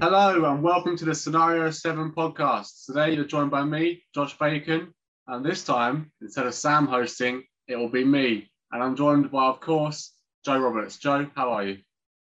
Hello 0.00 0.44
and 0.44 0.62
welcome 0.62 0.96
to 0.96 1.04
the 1.04 1.14
Scenario 1.14 1.72
7 1.72 2.12
podcast. 2.12 2.84
Today 2.86 3.14
you're 3.14 3.24
joined 3.24 3.50
by 3.50 3.64
me, 3.64 4.04
Josh 4.14 4.38
Bacon, 4.38 4.94
and 5.26 5.44
this 5.44 5.64
time, 5.64 6.12
instead 6.20 6.46
of 6.46 6.54
Sam 6.54 6.86
hosting, 6.86 7.42
it 7.66 7.74
will 7.74 7.88
be 7.88 8.04
me. 8.04 8.48
And 8.70 8.80
I'm 8.80 8.94
joined 8.94 9.28
by, 9.32 9.46
of 9.46 9.58
course, 9.58 10.14
Joe 10.44 10.60
Roberts. 10.60 10.98
Joe, 10.98 11.26
how 11.34 11.50
are 11.50 11.64
you? 11.64 11.78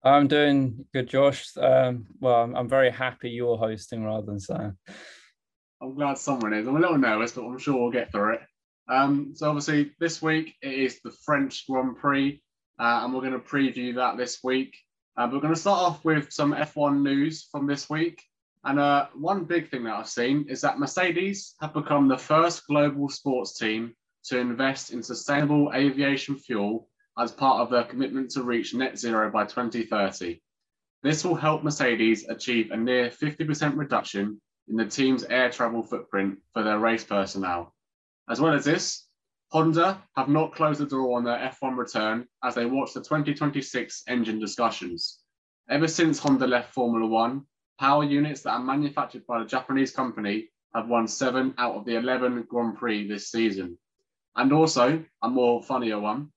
I'm 0.04 0.28
doing 0.28 0.84
good, 0.92 1.08
Josh. 1.08 1.46
Um, 1.56 2.04
well, 2.20 2.42
I'm, 2.42 2.54
I'm 2.54 2.68
very 2.68 2.90
happy 2.90 3.30
you're 3.30 3.56
hosting 3.56 4.04
rather 4.04 4.26
than 4.26 4.38
Sam. 4.38 4.76
I'm 5.80 5.94
glad 5.94 6.18
someone 6.18 6.52
is. 6.52 6.68
I'm 6.68 6.76
a 6.76 6.80
little 6.80 6.98
nervous, 6.98 7.32
but 7.32 7.46
I'm 7.46 7.58
sure 7.58 7.80
we'll 7.80 7.90
get 7.90 8.12
through 8.12 8.34
it. 8.34 8.40
Um, 8.90 9.32
so 9.34 9.48
obviously, 9.48 9.92
this 9.98 10.20
week 10.20 10.56
it 10.60 10.74
is 10.74 11.00
the 11.02 11.12
French 11.24 11.66
Grand 11.66 11.96
Prix, 11.96 12.42
uh, 12.78 13.00
and 13.02 13.14
we're 13.14 13.20
going 13.20 13.32
to 13.32 13.38
preview 13.38 13.94
that 13.94 14.18
this 14.18 14.40
week. 14.44 14.76
Uh, 15.16 15.28
we're 15.30 15.40
going 15.40 15.52
to 15.52 15.60
start 15.60 15.78
off 15.78 16.04
with 16.04 16.32
some 16.32 16.54
F1 16.54 17.02
news 17.02 17.46
from 17.52 17.66
this 17.66 17.90
week. 17.90 18.22
And 18.64 18.78
uh, 18.78 19.08
one 19.14 19.44
big 19.44 19.68
thing 19.68 19.84
that 19.84 19.94
I've 19.94 20.08
seen 20.08 20.46
is 20.48 20.62
that 20.62 20.78
Mercedes 20.78 21.54
have 21.60 21.74
become 21.74 22.08
the 22.08 22.16
first 22.16 22.66
global 22.66 23.08
sports 23.10 23.58
team 23.58 23.94
to 24.24 24.38
invest 24.38 24.92
in 24.92 25.02
sustainable 25.02 25.70
aviation 25.74 26.36
fuel 26.36 26.88
as 27.18 27.30
part 27.30 27.60
of 27.60 27.70
their 27.70 27.84
commitment 27.84 28.30
to 28.30 28.42
reach 28.42 28.72
net 28.72 28.98
zero 28.98 29.30
by 29.30 29.44
2030. 29.44 30.40
This 31.02 31.24
will 31.24 31.34
help 31.34 31.62
Mercedes 31.62 32.26
achieve 32.28 32.70
a 32.70 32.76
near 32.76 33.10
50% 33.10 33.76
reduction 33.76 34.40
in 34.68 34.76
the 34.76 34.86
team's 34.86 35.24
air 35.24 35.50
travel 35.50 35.82
footprint 35.82 36.38
for 36.54 36.62
their 36.62 36.78
race 36.78 37.04
personnel. 37.04 37.74
As 38.30 38.40
well 38.40 38.54
as 38.54 38.64
this, 38.64 39.06
Honda 39.52 40.02
have 40.16 40.30
not 40.30 40.54
closed 40.54 40.80
the 40.80 40.86
door 40.86 41.18
on 41.18 41.24
their 41.24 41.36
F1 41.36 41.76
return 41.76 42.26
as 42.42 42.54
they 42.54 42.64
watch 42.64 42.94
the 42.94 43.00
2026 43.00 44.02
engine 44.08 44.38
discussions. 44.38 45.18
Ever 45.68 45.88
since 45.88 46.18
Honda 46.18 46.46
left 46.46 46.72
Formula 46.72 47.06
One, 47.06 47.42
power 47.78 48.02
units 48.02 48.40
that 48.42 48.52
are 48.52 48.64
manufactured 48.64 49.26
by 49.26 49.42
a 49.42 49.46
Japanese 49.46 49.90
company 49.92 50.48
have 50.74 50.88
won 50.88 51.06
seven 51.06 51.52
out 51.58 51.74
of 51.74 51.84
the 51.84 51.96
11 51.96 52.46
Grand 52.48 52.78
Prix 52.78 53.06
this 53.06 53.30
season. 53.30 53.76
And 54.36 54.54
also, 54.54 55.04
a 55.22 55.28
more 55.28 55.62
funnier 55.62 56.00
one, 56.00 56.32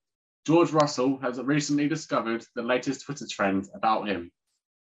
George 0.45 0.71
Russell 0.71 1.17
has 1.19 1.39
recently 1.39 1.87
discovered 1.87 2.45
the 2.53 2.63
latest 2.63 3.05
Twitter 3.05 3.27
trend 3.31 3.69
about 3.73 4.09
him. 4.09 4.29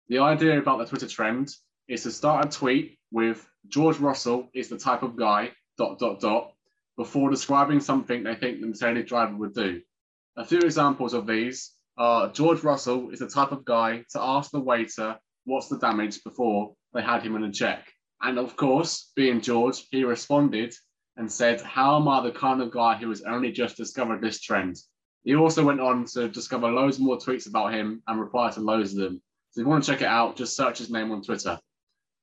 The 0.07 0.17
idea 0.17 0.57
about 0.57 0.79
the 0.79 0.87
Twitter 0.87 1.07
trend 1.07 1.49
is 1.87 2.01
to 2.01 2.11
start 2.11 2.47
a 2.47 2.49
tweet 2.49 2.97
with 3.11 3.47
George 3.67 3.99
Russell 3.99 4.49
is 4.55 4.69
the 4.69 4.77
type 4.79 5.03
of 5.03 5.15
guy, 5.15 5.51
dot, 5.77 5.99
dot, 5.99 6.19
dot, 6.19 6.53
before 6.97 7.29
describing 7.29 7.79
something 7.79 8.23
they 8.23 8.35
think 8.35 8.61
the 8.61 8.67
Mercedes 8.67 9.09
driver 9.09 9.35
would 9.35 9.53
do. 9.53 9.81
A 10.37 10.45
few 10.45 10.59
examples 10.59 11.13
of 11.13 11.27
these 11.27 11.73
are 11.97 12.31
George 12.31 12.63
Russell 12.63 13.09
is 13.11 13.19
the 13.19 13.27
type 13.27 13.51
of 13.51 13.65
guy 13.65 14.03
to 14.11 14.21
ask 14.21 14.51
the 14.51 14.59
waiter 14.59 15.17
what's 15.45 15.67
the 15.67 15.77
damage 15.77 16.23
before 16.23 16.73
they 16.93 17.01
had 17.01 17.23
him 17.23 17.35
in 17.35 17.43
a 17.43 17.51
check. 17.51 17.87
And 18.21 18.37
of 18.39 18.55
course, 18.55 19.11
being 19.15 19.41
George, 19.41 19.85
he 19.91 20.03
responded 20.03 20.73
and 21.17 21.31
said, 21.31 21.61
How 21.61 21.97
am 21.97 22.07
I 22.07 22.21
the 22.23 22.31
kind 22.31 22.61
of 22.61 22.71
guy 22.71 22.95
who 22.95 23.09
has 23.09 23.21
only 23.23 23.51
just 23.51 23.77
discovered 23.77 24.21
this 24.21 24.39
trend? 24.39 24.77
He 25.23 25.35
also 25.35 25.63
went 25.63 25.79
on 25.79 26.05
to 26.13 26.29
discover 26.29 26.69
loads 26.69 26.99
more 26.99 27.17
tweets 27.17 27.47
about 27.47 27.73
him 27.73 28.01
and 28.07 28.19
reply 28.19 28.49
to 28.51 28.59
loads 28.59 28.93
of 28.93 28.99
them. 28.99 29.21
So 29.51 29.61
if 29.61 29.65
you 29.65 29.69
want 29.69 29.83
to 29.83 29.91
check 29.91 30.01
it 30.01 30.07
out, 30.07 30.35
just 30.35 30.55
search 30.55 30.79
his 30.79 30.89
name 30.89 31.11
on 31.11 31.21
Twitter. 31.21 31.59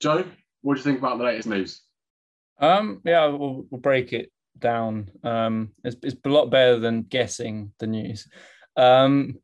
Joe, 0.01 0.25
what 0.63 0.75
do 0.75 0.81
you 0.81 0.85
think 0.85 0.99
about 0.99 1.19
the 1.19 1.25
latest 1.25 1.49
news? 1.49 1.83
Um, 2.59 3.01
yeah, 3.05 3.27
we'll, 3.27 3.67
we'll 3.71 3.81
break 3.81 4.13
it 4.13 4.31
down. 4.61 5.11
Um, 5.25 5.71
it's, 5.85 5.97
it's 6.03 6.17
a 6.25 6.29
lot 6.29 6.51
better 6.51 6.79
than 6.79 7.03
guessing 7.03 7.73
the 7.79 7.87
news. 7.87 8.29
Um, 8.77 9.39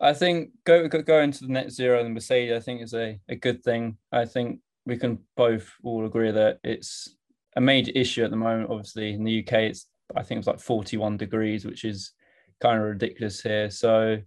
I 0.00 0.12
think 0.12 0.50
go, 0.64 0.88
go 0.88 1.02
going 1.02 1.32
to 1.32 1.40
the 1.40 1.52
net 1.52 1.70
zero 1.70 2.04
and 2.04 2.14
Mercedes, 2.14 2.56
I 2.56 2.60
think 2.60 2.82
is 2.82 2.94
a, 2.94 3.18
a 3.28 3.36
good 3.36 3.62
thing. 3.62 3.96
I 4.12 4.24
think 4.24 4.60
we 4.86 4.96
can 4.96 5.18
both 5.36 5.70
all 5.82 6.04
agree 6.04 6.30
that 6.30 6.58
it's 6.62 7.16
a 7.56 7.60
major 7.60 7.92
issue 7.94 8.24
at 8.24 8.30
the 8.30 8.36
moment. 8.36 8.70
Obviously, 8.70 9.14
in 9.14 9.24
the 9.24 9.40
UK, 9.40 9.52
it's 9.54 9.86
I 10.14 10.22
think 10.22 10.38
it's 10.38 10.46
like 10.46 10.60
41 10.60 11.16
degrees, 11.16 11.64
which 11.64 11.84
is 11.84 12.12
kind 12.60 12.78
of 12.78 12.84
ridiculous 12.84 13.40
here. 13.40 13.70
So, 13.70 14.18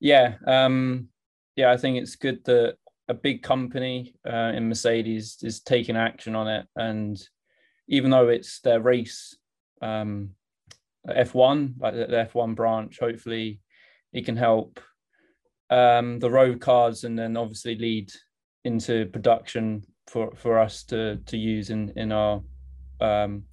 yeah, 0.00 0.34
um, 0.46 1.08
yeah, 1.56 1.70
I 1.70 1.76
think 1.76 1.98
it's 1.98 2.16
good 2.16 2.44
that 2.44 2.76
a 3.08 3.14
big 3.14 3.42
company 3.42 4.14
uh, 4.28 4.52
in 4.54 4.68
Mercedes 4.68 5.38
is 5.42 5.60
taking 5.60 5.96
action 5.96 6.34
on 6.34 6.48
it, 6.48 6.66
and 6.76 7.20
even 7.88 8.10
though 8.10 8.28
it's 8.28 8.60
their 8.60 8.80
race 8.80 9.36
um, 9.80 10.30
F1, 11.08 11.74
like 11.80 11.94
the 11.94 12.28
F1 12.32 12.54
branch. 12.54 12.98
Hopefully, 12.98 13.60
it 14.12 14.24
can 14.24 14.36
help 14.36 14.80
um, 15.70 16.18
the 16.18 16.30
road 16.30 16.60
cars 16.60 17.04
and 17.04 17.18
then 17.18 17.36
obviously 17.36 17.76
lead 17.76 18.10
into 18.64 19.06
production 19.06 19.84
for, 20.08 20.32
for 20.34 20.58
us 20.58 20.82
to 20.84 21.16
to 21.26 21.36
use 21.38 21.70
in 21.70 21.92
in 21.96 22.12
our 22.12 22.42
um, 23.00 23.44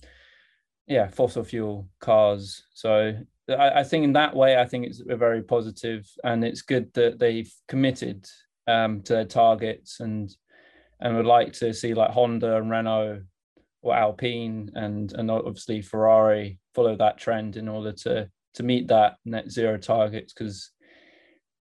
yeah 0.87 1.07
fossil 1.07 1.43
fuel 1.43 1.87
cars. 1.99 2.63
So 2.73 3.13
I, 3.49 3.79
I, 3.79 3.83
think 3.83 4.03
in 4.03 4.13
that 4.13 4.35
way, 4.35 4.57
I 4.57 4.65
think 4.65 4.85
it's 4.85 5.01
very 5.05 5.43
positive, 5.43 6.09
and 6.23 6.43
it's 6.43 6.61
good 6.61 6.93
that 6.95 7.19
they've 7.19 7.51
committed 7.67 8.25
um, 8.67 9.01
to 9.03 9.13
their 9.13 9.25
targets 9.25 9.99
and 9.99 10.29
and 10.99 11.15
would 11.15 11.25
like 11.25 11.53
to 11.53 11.73
see 11.73 11.93
like 11.93 12.09
Honda 12.09 12.57
and 12.57 12.71
Renault 12.71 13.21
Alpine 13.93 14.71
and 14.75 15.13
and 15.13 15.29
obviously 15.29 15.81
Ferrari 15.81 16.59
follow 16.73 16.95
that 16.95 17.17
trend 17.17 17.57
in 17.57 17.67
order 17.67 17.91
to 17.91 18.29
to 18.55 18.63
meet 18.63 18.87
that 18.87 19.17
net 19.25 19.51
zero 19.51 19.77
targets 19.77 20.33
because 20.33 20.71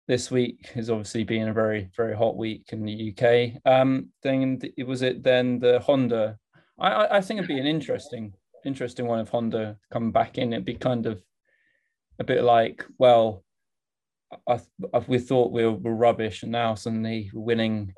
this 0.09 0.31
week 0.31 0.67
has 0.75 0.91
obviously 0.91 1.25
been 1.25 1.49
a 1.49 1.53
very 1.53 1.91
very 1.97 2.17
hot 2.17 2.37
week 2.37 2.71
in 2.73 2.85
the 2.85 3.15
UK. 3.15 3.61
Um, 3.65 4.09
then 4.23 4.61
was 4.87 5.03
it 5.03 5.23
then 5.23 5.59
the 5.59 5.81
Honda. 5.81 6.39
I 6.79 7.19
I 7.19 7.21
think 7.21 7.39
it'd 7.39 7.49
be 7.49 7.61
an 7.61 7.67
interesting 7.67 8.33
interesting 8.65 9.07
one 9.07 9.21
if 9.21 9.29
Honda 9.29 9.77
come 9.93 10.11
back 10.11 10.39
in. 10.39 10.53
It'd 10.53 10.65
be 10.65 10.75
kind 10.75 11.07
of 11.07 11.23
a 12.19 12.25
bit 12.25 12.43
like 12.43 12.85
well, 12.99 13.45
I, 14.49 14.61
I 14.93 14.99
we 15.07 15.19
thought 15.19 15.53
we 15.53 15.65
were, 15.65 15.73
were 15.73 15.95
rubbish 15.95 16.43
and 16.43 16.53
now 16.53 16.75
suddenly 16.75 17.31
winning 17.33 17.95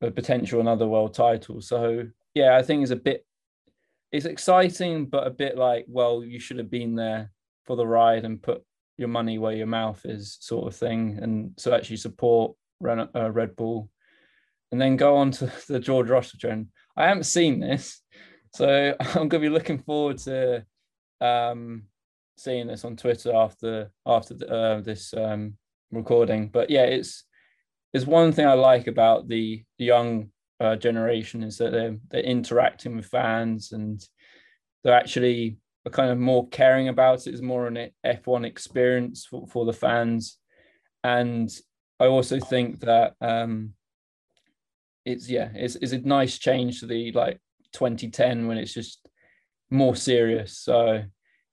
a 0.00 0.10
potential 0.10 0.60
another 0.60 0.86
world 0.86 1.14
title. 1.14 1.60
So 1.60 2.08
yeah, 2.34 2.56
I 2.56 2.62
think 2.62 2.82
it's 2.82 2.90
a 2.90 2.96
bit 2.96 3.24
it's 4.12 4.26
exciting, 4.26 5.06
but 5.06 5.26
a 5.26 5.30
bit 5.30 5.56
like, 5.56 5.86
well, 5.88 6.22
you 6.22 6.38
should 6.38 6.58
have 6.58 6.70
been 6.70 6.94
there 6.94 7.32
for 7.64 7.76
the 7.76 7.86
ride 7.86 8.24
and 8.24 8.42
put 8.42 8.62
your 8.98 9.08
money 9.08 9.38
where 9.38 9.56
your 9.56 9.66
mouth 9.66 10.04
is, 10.04 10.36
sort 10.40 10.66
of 10.66 10.76
thing. 10.76 11.18
And 11.20 11.54
so 11.56 11.74
actually 11.74 11.96
support 11.96 12.54
Red, 12.78 13.08
uh, 13.16 13.30
Red 13.30 13.56
Bull, 13.56 13.88
and 14.70 14.80
then 14.80 14.96
go 14.96 15.16
on 15.16 15.30
to 15.32 15.50
the 15.68 15.80
George 15.80 16.10
Russell 16.10 16.38
trend. 16.38 16.68
I 16.96 17.08
haven't 17.08 17.24
seen 17.24 17.58
this, 17.58 18.00
so 18.54 18.94
I'm 19.00 19.28
gonna 19.28 19.40
be 19.40 19.48
looking 19.48 19.78
forward 19.78 20.18
to 20.18 20.66
um, 21.22 21.84
seeing 22.36 22.66
this 22.66 22.84
on 22.84 22.96
Twitter 22.96 23.34
after 23.34 23.90
after 24.06 24.34
the, 24.34 24.48
uh, 24.48 24.80
this 24.82 25.14
um, 25.14 25.56
recording. 25.90 26.48
But 26.48 26.68
yeah, 26.68 26.84
it's 26.84 27.24
it's 27.94 28.06
one 28.06 28.32
thing 28.32 28.46
I 28.46 28.54
like 28.54 28.88
about 28.88 29.28
the 29.28 29.64
young 29.78 30.31
uh, 30.62 30.76
generation 30.76 31.42
is 31.42 31.58
that 31.58 31.72
they're 31.72 31.96
they're 32.10 32.22
interacting 32.22 32.96
with 32.96 33.06
fans 33.06 33.72
and 33.72 34.06
they're 34.84 34.94
actually 34.94 35.58
kind 35.90 36.10
of 36.10 36.18
more 36.18 36.48
caring 36.48 36.88
about 36.88 37.26
it. 37.26 37.32
It's 37.32 37.42
more 37.42 37.66
an 37.66 37.90
F1 38.06 38.46
experience 38.46 39.26
for, 39.26 39.46
for 39.48 39.64
the 39.64 39.72
fans, 39.72 40.38
and 41.02 41.50
I 41.98 42.06
also 42.06 42.38
think 42.38 42.80
that 42.80 43.14
um, 43.20 43.74
it's 45.04 45.28
yeah, 45.28 45.50
it's, 45.54 45.74
it's 45.76 45.92
a 45.92 45.98
nice 45.98 46.38
change 46.38 46.80
to 46.80 46.86
the 46.86 47.10
like 47.12 47.40
2010 47.72 48.46
when 48.46 48.58
it's 48.58 48.72
just 48.72 49.04
more 49.70 49.96
serious. 49.96 50.58
So 50.58 51.02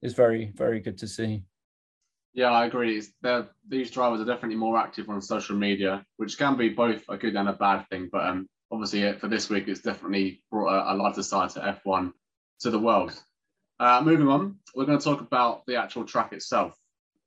it's 0.04 0.14
very 0.14 0.52
very 0.56 0.82
good 0.82 1.00
to 1.00 1.08
see. 1.08 1.44
Yeah, 2.34 2.52
I 2.52 2.68
agree. 2.68 3.02
these 3.68 3.90
drivers 3.90 4.22
are 4.22 4.26
definitely 4.26 4.58
more 4.58 4.78
active 4.78 5.10
on 5.10 5.20
social 5.20 5.56
media, 5.56 6.06
which 6.18 6.38
can 6.38 6.56
be 6.56 6.70
both 6.70 7.04
a 7.10 7.18
good 7.18 7.36
and 7.36 7.50
a 7.50 7.54
bad 7.54 7.88
thing. 7.90 8.08
But 8.12 8.28
um, 8.28 8.48
obviously 8.72 9.12
for 9.14 9.28
this 9.28 9.50
week, 9.50 9.68
it's 9.68 9.82
definitely 9.82 10.42
brought 10.52 10.74
a, 10.74 10.94
a 10.94 10.96
lighter 10.96 11.24
side 11.24 11.50
to 11.52 11.80
F1 11.86 12.12
to 12.62 12.70
the 12.70 12.80
world. 12.80 13.14
Uh, 13.80 14.02
moving 14.04 14.28
on, 14.28 14.58
we're 14.76 14.86
going 14.86 14.98
to 14.98 15.04
talk 15.04 15.22
about 15.22 15.66
the 15.66 15.76
actual 15.76 16.04
track 16.04 16.34
itself. 16.34 16.76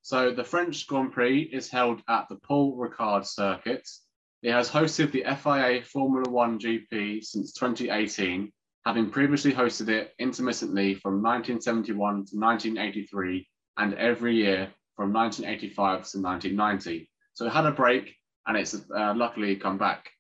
So 0.03 0.33
the 0.33 0.45
French 0.45 0.87
Grand 0.87 1.13
Prix 1.13 1.43
is 1.43 1.71
held 1.71 2.03
at 2.09 2.29
the 2.29 2.37
Paul 2.37 2.77
Ricard 2.77 3.25
circuit. 3.25 3.89
It 4.43 4.53
has 4.53 4.69
hosted 4.69 5.13
the 5.13 5.23
FIA 5.23 5.83
Formula 5.83 6.29
One 6.29 6.59
GP 6.59 7.23
since 7.23 7.53
2018, 7.53 8.53
having 8.85 9.11
previously 9.11 9.53
hosted 9.53 9.89
it 9.89 10.13
intermittently 10.19 10.95
from 10.95 11.23
1971 11.23 11.97
to 11.97 12.37
1983 12.37 13.49
and 13.79 13.95
every 13.95 14.35
year 14.35 14.69
from 14.97 15.13
1985 15.13 16.11
to 16.11 16.21
1990. 16.21 17.09
So 17.35 17.47
it 17.47 17.53
had 17.53 17.67
a 17.67 17.71
break 17.71 18.15
and 18.47 18.57
it's 18.57 18.75
uh, 18.75 19.15
luckily 19.15 19.57
come 19.57 19.79
back. 19.79 20.11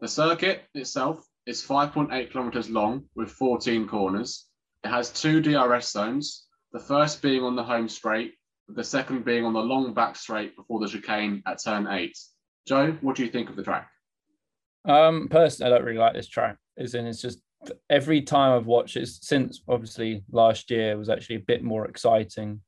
The 0.00 0.08
circuit 0.08 0.64
itself 0.74 1.26
is 1.46 1.62
5.8 1.62 2.30
kilometers 2.30 2.68
long 2.68 3.04
with 3.14 3.30
14 3.30 3.88
corners. 3.88 4.46
It 4.84 4.88
has 4.88 5.10
two 5.10 5.40
DRS 5.40 5.90
zones, 5.90 6.46
the 6.72 6.80
first 6.80 7.22
being 7.22 7.42
on 7.42 7.56
the 7.56 7.64
home 7.64 7.88
straight, 7.88 8.34
the 8.68 8.84
second 8.84 9.24
being 9.24 9.44
on 9.44 9.54
the 9.54 9.60
long 9.60 9.94
back 9.94 10.16
straight 10.16 10.54
before 10.56 10.80
the 10.80 10.88
chicane 10.88 11.42
at 11.46 11.62
turn 11.62 11.86
eight. 11.86 12.18
Joe, 12.66 12.96
what 13.00 13.16
do 13.16 13.24
you 13.24 13.30
think 13.30 13.48
of 13.48 13.56
the 13.56 13.62
track? 13.62 13.88
Um, 14.84 15.28
personally, 15.28 15.72
I 15.72 15.76
don't 15.76 15.86
really 15.86 15.98
like 15.98 16.14
this 16.14 16.28
track. 16.28 16.58
Is 16.76 16.94
in 16.94 17.06
it's 17.06 17.22
just 17.22 17.40
every 17.88 18.20
time 18.20 18.52
I've 18.52 18.66
watched 18.66 18.96
it 18.96 19.08
since 19.08 19.62
obviously 19.66 20.24
last 20.30 20.70
year 20.70 20.98
was 20.98 21.08
actually 21.08 21.36
a 21.36 21.40
bit 21.40 21.64
more 21.64 21.86
exciting 21.86 22.60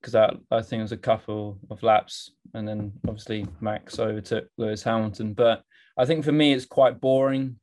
because 0.00 0.14
I, 0.14 0.34
I 0.50 0.60
think 0.60 0.80
it 0.80 0.82
was 0.82 0.92
a 0.92 0.96
couple 0.96 1.58
of 1.70 1.82
laps 1.82 2.32
and 2.52 2.66
then 2.66 2.92
obviously 3.06 3.46
Max 3.60 3.98
overtook 3.98 4.48
Lewis 4.58 4.82
Hamilton. 4.82 5.34
But 5.34 5.62
I 5.96 6.04
think 6.04 6.24
for 6.24 6.32
me 6.32 6.52
it's 6.52 6.66
quite 6.66 7.00
boring. 7.00 7.58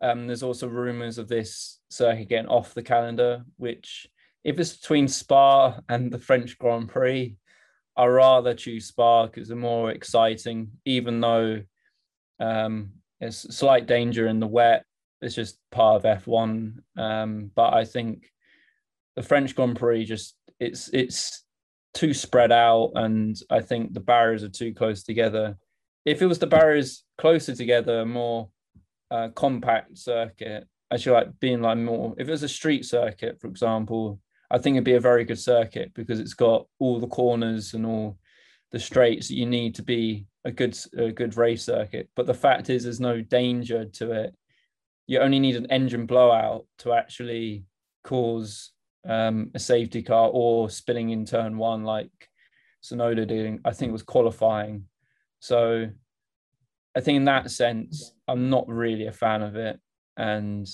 Um, 0.00 0.26
there's 0.26 0.42
also 0.42 0.66
rumours 0.66 1.18
of 1.18 1.28
this 1.28 1.80
circuit 1.90 2.28
getting 2.28 2.50
off 2.50 2.74
the 2.74 2.82
calendar, 2.82 3.44
which 3.56 4.08
if 4.44 4.58
it's 4.58 4.76
between 4.76 5.08
Spa 5.08 5.78
and 5.88 6.10
the 6.10 6.18
French 6.18 6.58
Grand 6.58 6.88
Prix, 6.88 7.36
I 7.96 8.06
rather 8.06 8.54
choose 8.54 8.86
Spa 8.86 9.26
because 9.26 9.48
they're 9.48 9.56
more 9.56 9.90
exciting, 9.90 10.72
even 10.84 11.20
though 11.20 11.62
um, 12.40 12.92
there's 13.20 13.54
slight 13.56 13.86
danger 13.86 14.26
in 14.26 14.40
the 14.40 14.46
wet. 14.46 14.84
It's 15.20 15.34
just 15.34 15.58
part 15.70 16.04
of 16.04 16.24
F1. 16.24 16.74
Um, 16.96 17.50
but 17.54 17.74
I 17.74 17.84
think 17.84 18.32
the 19.14 19.22
French 19.22 19.54
Grand 19.54 19.76
Prix 19.76 20.04
just 20.04 20.34
it's 20.58 20.88
it's 20.92 21.44
too 21.94 22.14
spread 22.14 22.50
out, 22.50 22.92
and 22.94 23.36
I 23.50 23.60
think 23.60 23.92
the 23.92 24.00
barriers 24.00 24.42
are 24.42 24.48
too 24.48 24.74
close 24.74 25.02
together. 25.04 25.56
If 26.04 26.20
it 26.20 26.26
was 26.26 26.38
the 26.38 26.46
barriers 26.46 27.04
closer 27.18 27.54
together, 27.54 28.04
more 28.04 28.48
uh, 29.10 29.28
compact 29.34 29.98
circuit, 29.98 30.66
actually 30.92 31.12
like 31.12 31.40
being 31.40 31.62
like 31.62 31.78
more. 31.78 32.14
If 32.18 32.28
it 32.28 32.30
was 32.30 32.42
a 32.42 32.48
street 32.48 32.84
circuit, 32.84 33.40
for 33.40 33.46
example, 33.46 34.20
I 34.50 34.58
think 34.58 34.74
it'd 34.74 34.84
be 34.84 34.94
a 34.94 35.00
very 35.00 35.24
good 35.24 35.38
circuit 35.38 35.92
because 35.94 36.20
it's 36.20 36.34
got 36.34 36.66
all 36.78 37.00
the 37.00 37.06
corners 37.06 37.74
and 37.74 37.86
all 37.86 38.18
the 38.70 38.78
straights 38.78 39.28
that 39.28 39.36
you 39.36 39.46
need 39.46 39.74
to 39.76 39.82
be 39.82 40.26
a 40.44 40.50
good 40.50 40.76
a 40.96 41.10
good 41.10 41.36
race 41.36 41.64
circuit. 41.64 42.08
But 42.16 42.26
the 42.26 42.34
fact 42.34 42.68
is, 42.68 42.82
there's 42.82 43.00
no 43.00 43.20
danger 43.20 43.84
to 43.84 44.12
it. 44.12 44.34
You 45.06 45.20
only 45.20 45.38
need 45.38 45.56
an 45.56 45.70
engine 45.70 46.06
blowout 46.06 46.66
to 46.78 46.92
actually 46.92 47.64
cause 48.04 48.72
um, 49.08 49.50
a 49.54 49.58
safety 49.58 50.02
car 50.02 50.30
or 50.32 50.70
spinning 50.70 51.10
in 51.10 51.24
turn 51.24 51.56
one, 51.58 51.84
like 51.84 52.10
Tsunoda 52.82 53.26
did. 53.26 53.60
I 53.64 53.72
think 53.72 53.90
it 53.90 53.92
was 53.92 54.02
qualifying. 54.02 54.84
So 55.42 55.88
I 56.96 57.00
think 57.00 57.16
in 57.16 57.24
that 57.24 57.50
sense, 57.50 58.12
I'm 58.28 58.48
not 58.48 58.68
really 58.68 59.08
a 59.08 59.12
fan 59.12 59.42
of 59.42 59.56
it, 59.56 59.80
and 60.16 60.68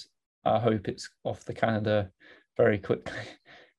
I 0.44 0.58
hope 0.58 0.88
it's 0.88 1.08
off 1.24 1.46
the 1.46 1.54
Canada 1.54 2.10
very 2.54 2.76
quickly. 2.76 3.16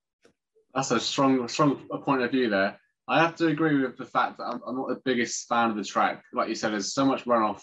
That's 0.73 0.89
a 0.89 0.99
strong, 0.99 1.47
strong 1.47 1.87
point 2.03 2.23
of 2.23 2.31
view 2.31 2.49
there. 2.49 2.79
I 3.07 3.21
have 3.21 3.35
to 3.35 3.47
agree 3.47 3.79
with 3.79 3.97
the 3.97 4.05
fact 4.05 4.39
that 4.39 4.45
I'm, 4.45 4.77
not 4.77 4.87
the 4.87 5.01
biggest 5.05 5.47
fan 5.47 5.69
of 5.69 5.75
the 5.75 5.83
track. 5.83 6.23
Like 6.33 6.49
you 6.49 6.55
said, 6.55 6.71
there's 6.73 6.95
so 6.95 7.05
much 7.05 7.25
runoff 7.25 7.61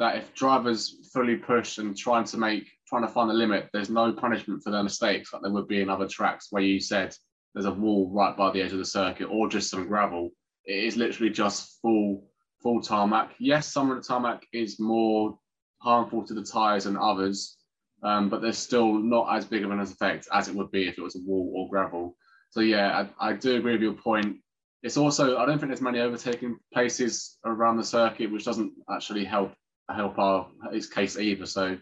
that 0.00 0.16
if 0.16 0.34
drivers 0.34 1.08
fully 1.12 1.36
push 1.36 1.78
and 1.78 1.96
trying 1.96 2.24
to 2.24 2.38
make, 2.38 2.68
trying 2.88 3.02
to 3.02 3.08
find 3.08 3.30
the 3.30 3.34
limit, 3.34 3.68
there's 3.72 3.88
no 3.88 4.12
punishment 4.12 4.64
for 4.64 4.72
their 4.72 4.82
mistakes 4.82 5.32
like 5.32 5.42
there 5.42 5.52
would 5.52 5.68
be 5.68 5.80
in 5.80 5.88
other 5.88 6.08
tracks 6.08 6.48
where 6.50 6.62
you 6.62 6.80
said 6.80 7.14
there's 7.54 7.66
a 7.66 7.72
wall 7.72 8.10
right 8.12 8.36
by 8.36 8.50
the 8.50 8.60
edge 8.60 8.72
of 8.72 8.78
the 8.78 8.84
circuit 8.84 9.26
or 9.26 9.48
just 9.48 9.70
some 9.70 9.86
gravel. 9.86 10.30
It 10.64 10.82
is 10.82 10.96
literally 10.96 11.30
just 11.30 11.78
full, 11.80 12.28
full 12.62 12.80
tarmac. 12.80 13.34
Yes, 13.38 13.72
some 13.72 13.90
of 13.90 13.96
the 13.96 14.02
tarmac 14.02 14.46
is 14.52 14.80
more 14.80 15.38
harmful 15.80 16.26
to 16.26 16.34
the 16.34 16.42
tyres 16.42 16.84
than 16.84 16.96
others, 16.96 17.56
um, 18.02 18.28
but 18.28 18.42
there's 18.42 18.58
still 18.58 18.94
not 18.94 19.34
as 19.36 19.44
big 19.44 19.64
of 19.64 19.70
an 19.70 19.80
effect 19.80 20.28
as 20.32 20.48
it 20.48 20.54
would 20.54 20.70
be 20.70 20.88
if 20.88 20.98
it 20.98 21.02
was 21.02 21.16
a 21.16 21.20
wall 21.20 21.52
or 21.56 21.68
gravel. 21.68 22.16
So 22.50 22.60
yeah, 22.60 23.06
I, 23.20 23.30
I 23.30 23.32
do 23.34 23.56
agree 23.56 23.72
with 23.72 23.82
your 23.82 23.92
point. 23.92 24.38
It's 24.82 24.96
also 24.96 25.38
I 25.38 25.46
don't 25.46 25.58
think 25.58 25.70
there's 25.70 25.80
many 25.80 26.00
overtaking 26.00 26.58
places 26.72 27.38
around 27.44 27.76
the 27.76 27.84
circuit, 27.84 28.30
which 28.30 28.44
doesn't 28.44 28.72
actually 28.90 29.24
help 29.24 29.52
help 29.90 30.18
our 30.18 30.48
his 30.72 30.88
case 30.88 31.18
either. 31.18 31.46
So 31.46 31.76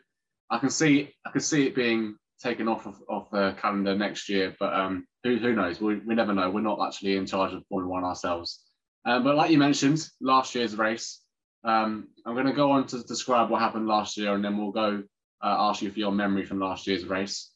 I 0.51 0.59
can 0.59 0.71
see 0.71 1.13
I 1.27 1.31
can 1.31 1.41
see 1.41 1.67
it 1.67 1.75
being 1.75 2.17
taken 2.43 2.69
off 2.69 2.87
of, 2.87 2.97
of 3.09 3.29
the 3.31 3.57
calendar 3.61 3.97
next 3.97 4.29
year, 4.29 4.55
but 4.59 4.73
um, 4.75 5.07
who 5.25 5.37
who 5.37 5.55
knows? 5.55 5.81
We, 5.81 5.97
we 5.97 6.15
never 6.15 6.35
know. 6.35 6.51
We're 6.51 6.61
not 6.61 6.81
actually 6.87 7.17
in 7.17 7.27
charge 7.27 7.53
of 7.53 7.63
Formula 7.69 7.91
One 7.91 8.05
ourselves. 8.05 8.66
Um, 9.07 9.23
but 9.23 9.37
like 9.37 9.51
you 9.51 9.59
mentioned, 9.59 10.07
last 10.21 10.55
year's 10.55 10.77
race. 10.77 11.23
Um, 11.65 12.09
I'm 12.27 12.35
going 12.35 12.47
to 12.47 12.53
go 12.53 12.73
on 12.73 12.87
to 12.89 13.03
describe 13.05 13.51
what 13.51 13.61
happened 13.61 13.87
last 13.87 14.17
year, 14.17 14.35
and 14.35 14.45
then 14.45 14.59
we'll 14.59 14.73
go 14.73 15.03
uh, 15.43 15.57
ask 15.71 15.81
you 15.81 15.91
for 15.91 15.99
your 15.99 16.13
memory 16.13 16.45
from 16.45 16.59
last 16.59 16.87
year's 16.87 17.05
race. 17.05 17.51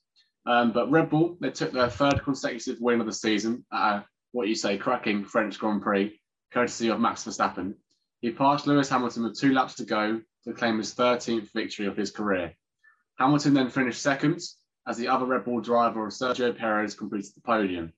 Um, 0.47 0.73
but 0.73 0.91
Red 0.91 1.11
Bull, 1.11 1.37
they 1.41 1.51
took 1.51 1.73
their 1.73 1.91
third 1.91 2.23
consecutive 2.23 2.81
win 2.81 3.01
of 3.01 3.07
the 3.07 3.13
season 3.13 3.65
at 3.73 3.97
a, 3.97 4.05
what 4.33 4.49
you 4.49 4.55
say, 4.55 4.79
cracking 4.79 5.25
French 5.25 5.59
Grand 5.59 5.83
Prix, 5.83 6.19
courtesy 6.53 6.89
of 6.89 7.01
Max 7.01 7.25
Verstappen. 7.25 7.75
He 8.21 8.31
passed 8.31 8.67
Lewis 8.67 8.89
Hamilton 8.89 9.25
with 9.25 9.39
two 9.39 9.53
laps 9.53 9.75
to 9.75 9.85
go 9.85 10.21
to 10.45 10.53
claim 10.53 10.79
his 10.79 10.95
13th 10.95 11.51
victory 11.53 11.87
of 11.87 11.97
his 11.97 12.11
career. 12.11 12.55
Hamilton 13.19 13.55
then 13.55 13.71
finished 13.71 14.03
second 14.03 14.41
as 14.87 14.97
the 14.97 15.09
other 15.09 15.27
Red 15.27 15.45
Bull 15.45 15.61
driver, 15.61 16.07
Sergio 16.07 16.57
Perez, 16.57 16.95
completed 16.95 17.33
the 17.35 17.43
podium. 17.43 17.93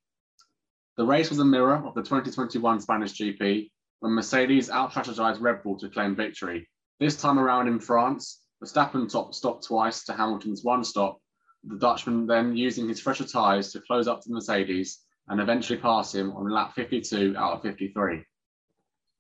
The 0.97 1.07
race 1.07 1.31
was 1.31 1.39
a 1.39 1.45
mirror 1.45 1.85
of 1.87 1.95
the 1.95 2.03
2021 2.03 2.81
Spanish 2.81 3.13
GP 3.15 3.71
when 4.01 4.13
Mercedes 4.13 4.71
out-strategized 4.71 5.41
Red 5.41 5.63
Bull 5.63 5.79
to 5.79 5.89
claim 5.89 6.15
victory. 6.15 6.69
This 7.01 7.21
time 7.21 7.39
around 7.39 7.69
in 7.69 7.81
France, 7.81 8.43
Verstappen 8.63 9.11
top 9.11 9.35
stopped 9.35 9.67
twice 9.67 10.05
to 10.05 10.13
Hamilton's 10.13 10.63
one 10.63 10.85
stop 10.85 11.19
the 11.65 11.79
Dutchman 11.79 12.27
then 12.27 12.57
using 12.57 12.89
his 12.89 13.01
fresher 13.01 13.25
tyres 13.25 13.73
to 13.73 13.81
close 13.81 14.09
up 14.09 14.21
to 14.23 14.33
Mercedes 14.33 15.01
and 15.29 15.41
eventually 15.41 15.79
pass 15.79 16.15
him 16.15 16.33
on 16.33 16.51
lap 16.51 16.75
52 16.75 17.35
out 17.37 17.55
of 17.55 17.63
53. 17.63 18.25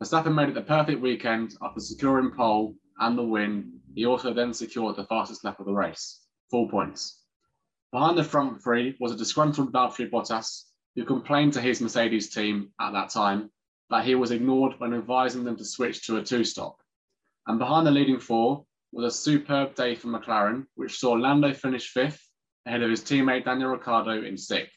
Verstappen 0.03 0.35
made 0.35 0.49
it 0.49 0.55
the 0.55 0.63
perfect 0.63 1.01
weekend 1.01 1.57
after 1.63 1.81
securing 1.81 2.33
pole 2.33 2.75
and 2.99 3.17
the 3.17 3.23
win. 3.23 3.81
He 3.95 4.07
also 4.07 4.35
then 4.35 4.53
secured 4.53 4.97
the 4.97 5.07
fastest 5.07 5.45
lap 5.45 5.61
of 5.61 5.67
the 5.67 5.73
race, 5.73 6.21
four 6.51 6.69
points. 6.69 7.21
Behind 7.93 8.19
the 8.19 8.25
front 8.25 8.63
three 8.63 8.97
was 8.99 9.13
a 9.13 9.17
disgruntled 9.17 9.73
Valtteri 9.73 10.11
Bottas, 10.11 10.65
who 10.95 11.05
complained 11.05 11.55
to 11.55 11.61
his 11.61 11.81
Mercedes 11.81 12.31
team 12.31 12.71
at 12.81 12.93
that 12.93 13.11
time 13.11 13.51
that 13.91 14.05
he 14.05 14.15
was 14.15 14.31
ignored 14.31 14.75
when 14.79 14.95
advising 14.95 15.45
them 15.45 15.57
to 15.57 15.65
switch 15.65 16.07
to 16.07 16.17
a 16.17 16.23
two-stop. 16.23 16.77
And 17.47 17.59
behind 17.59 17.87
the 17.87 17.91
leading 17.91 18.21
four 18.21 18.65
was 18.93 19.07
a 19.07 19.17
superb 19.17 19.75
day 19.75 19.95
for 19.95 20.09
McLaren, 20.09 20.67
which 20.75 20.99
saw 20.99 21.13
Lando 21.13 21.53
finish 21.53 21.89
fifth 21.89 22.23
ahead 22.67 22.83
of 22.83 22.91
his 22.91 23.01
teammate 23.01 23.45
Daniel 23.45 23.71
Ricciardo 23.71 24.23
in 24.23 24.37
sixth. 24.37 24.77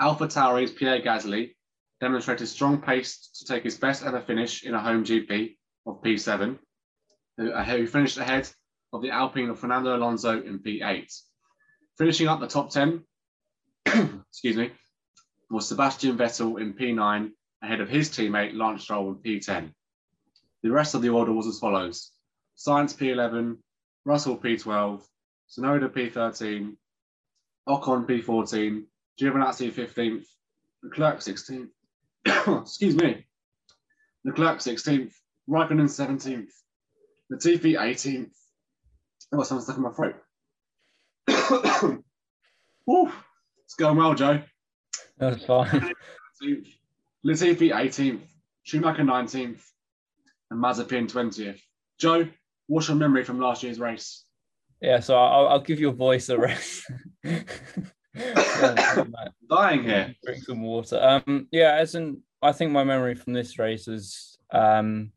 Alpha 0.00 0.26
Tauri's 0.26 0.72
Pierre 0.72 1.00
Gasly 1.00 1.54
demonstrated 2.00 2.48
strong 2.48 2.80
pace 2.80 3.30
to 3.38 3.44
take 3.44 3.64
his 3.64 3.76
best 3.76 4.04
ever 4.04 4.20
finish 4.20 4.64
in 4.64 4.74
a 4.74 4.80
home 4.80 5.04
GP 5.04 5.56
of 5.86 6.02
P7, 6.02 6.58
uh, 7.38 7.64
who 7.64 7.86
finished 7.86 8.16
ahead 8.18 8.48
of 8.92 9.02
the 9.02 9.10
Alpine 9.10 9.50
of 9.50 9.58
Fernando 9.58 9.96
Alonso 9.96 10.42
in 10.42 10.60
P8. 10.60 11.12
Finishing 11.98 12.28
up 12.28 12.40
the 12.40 12.46
top 12.46 12.70
10, 12.70 13.04
excuse 13.86 14.56
me, 14.56 14.72
was 15.50 15.66
Sebastian 15.66 16.16
Vettel 16.16 16.60
in 16.60 16.72
P9 16.72 17.32
ahead 17.62 17.80
of 17.80 17.88
his 17.88 18.08
teammate 18.08 18.56
Lance 18.56 18.84
Stroll 18.84 19.08
in 19.08 19.16
P10. 19.16 19.72
The 20.62 20.70
rest 20.70 20.94
of 20.94 21.02
the 21.02 21.08
order 21.08 21.32
was 21.32 21.46
as 21.46 21.58
follows 21.58 22.12
Sainz 22.56 22.96
P11, 22.96 23.56
Russell 24.04 24.38
P12, 24.38 25.02
Tsunoda 25.50 25.88
P13, 25.88 26.76
Ocon 27.68 28.06
P14, 28.06 28.84
Giovinazzi 29.20 29.72
15th, 29.72 30.24
Leclerc 30.82 31.18
16th, 31.18 31.68
excuse 32.62 32.94
me, 32.94 33.26
Leclerc 34.24 34.58
16th, 34.58 35.12
Raikkonen 35.48 35.88
17th, 35.88 36.50
Latifi 37.32 37.76
18th. 37.76 38.30
Oh, 39.32 39.42
someone's 39.42 39.64
stuck 39.64 39.76
in 39.76 39.82
my 39.82 39.90
throat. 39.90 40.16
Woo, 42.86 43.12
it's 43.64 43.74
going 43.74 43.96
well, 43.96 44.14
Joe. 44.14 44.42
That's 45.20 45.44
fine. 45.44 45.92
Latifi 47.24 47.72
18th, 47.72 48.22
Schumacher 48.62 49.02
19th, 49.02 49.60
and 50.50 50.62
Mazepin 50.62 51.10
20th. 51.10 51.60
Joe, 51.98 52.26
what's 52.66 52.88
your 52.88 52.96
memory 52.96 53.24
from 53.24 53.38
last 53.38 53.62
year's 53.62 53.78
race? 53.78 54.24
Yeah, 54.80 55.00
so 55.00 55.16
I'll, 55.16 55.48
I'll 55.48 55.60
give 55.60 55.78
your 55.78 55.92
voice 55.92 56.30
a 56.30 56.38
rest. 56.38 56.90
Dying 59.50 59.82
here. 59.82 60.14
Drink 60.24 60.42
some 60.44 60.62
water. 60.62 60.98
Um, 61.00 61.48
yeah, 61.52 61.74
as 61.74 61.94
in, 61.94 62.22
I 62.40 62.52
think 62.52 62.72
my 62.72 62.82
memory 62.84 63.14
from 63.14 63.34
this 63.34 63.58
race 63.58 63.86
is 63.86 64.38
um, 64.52 65.12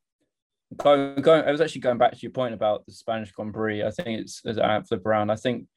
going, 0.76 1.22
going. 1.22 1.46
I 1.46 1.52
was 1.52 1.62
actually 1.62 1.80
going 1.82 1.98
back 1.98 2.12
to 2.12 2.20
your 2.20 2.32
point 2.32 2.54
about 2.54 2.86
the 2.86 2.92
Spanish 2.92 3.32
Grand 3.32 3.54
Prix. 3.54 3.84
I 3.84 3.92
think 3.92 4.20
it's 4.20 4.42
as 4.46 4.60
I 4.60 4.82
flip 4.82 5.06
around. 5.06 5.30
I 5.30 5.38
think 5.38 5.68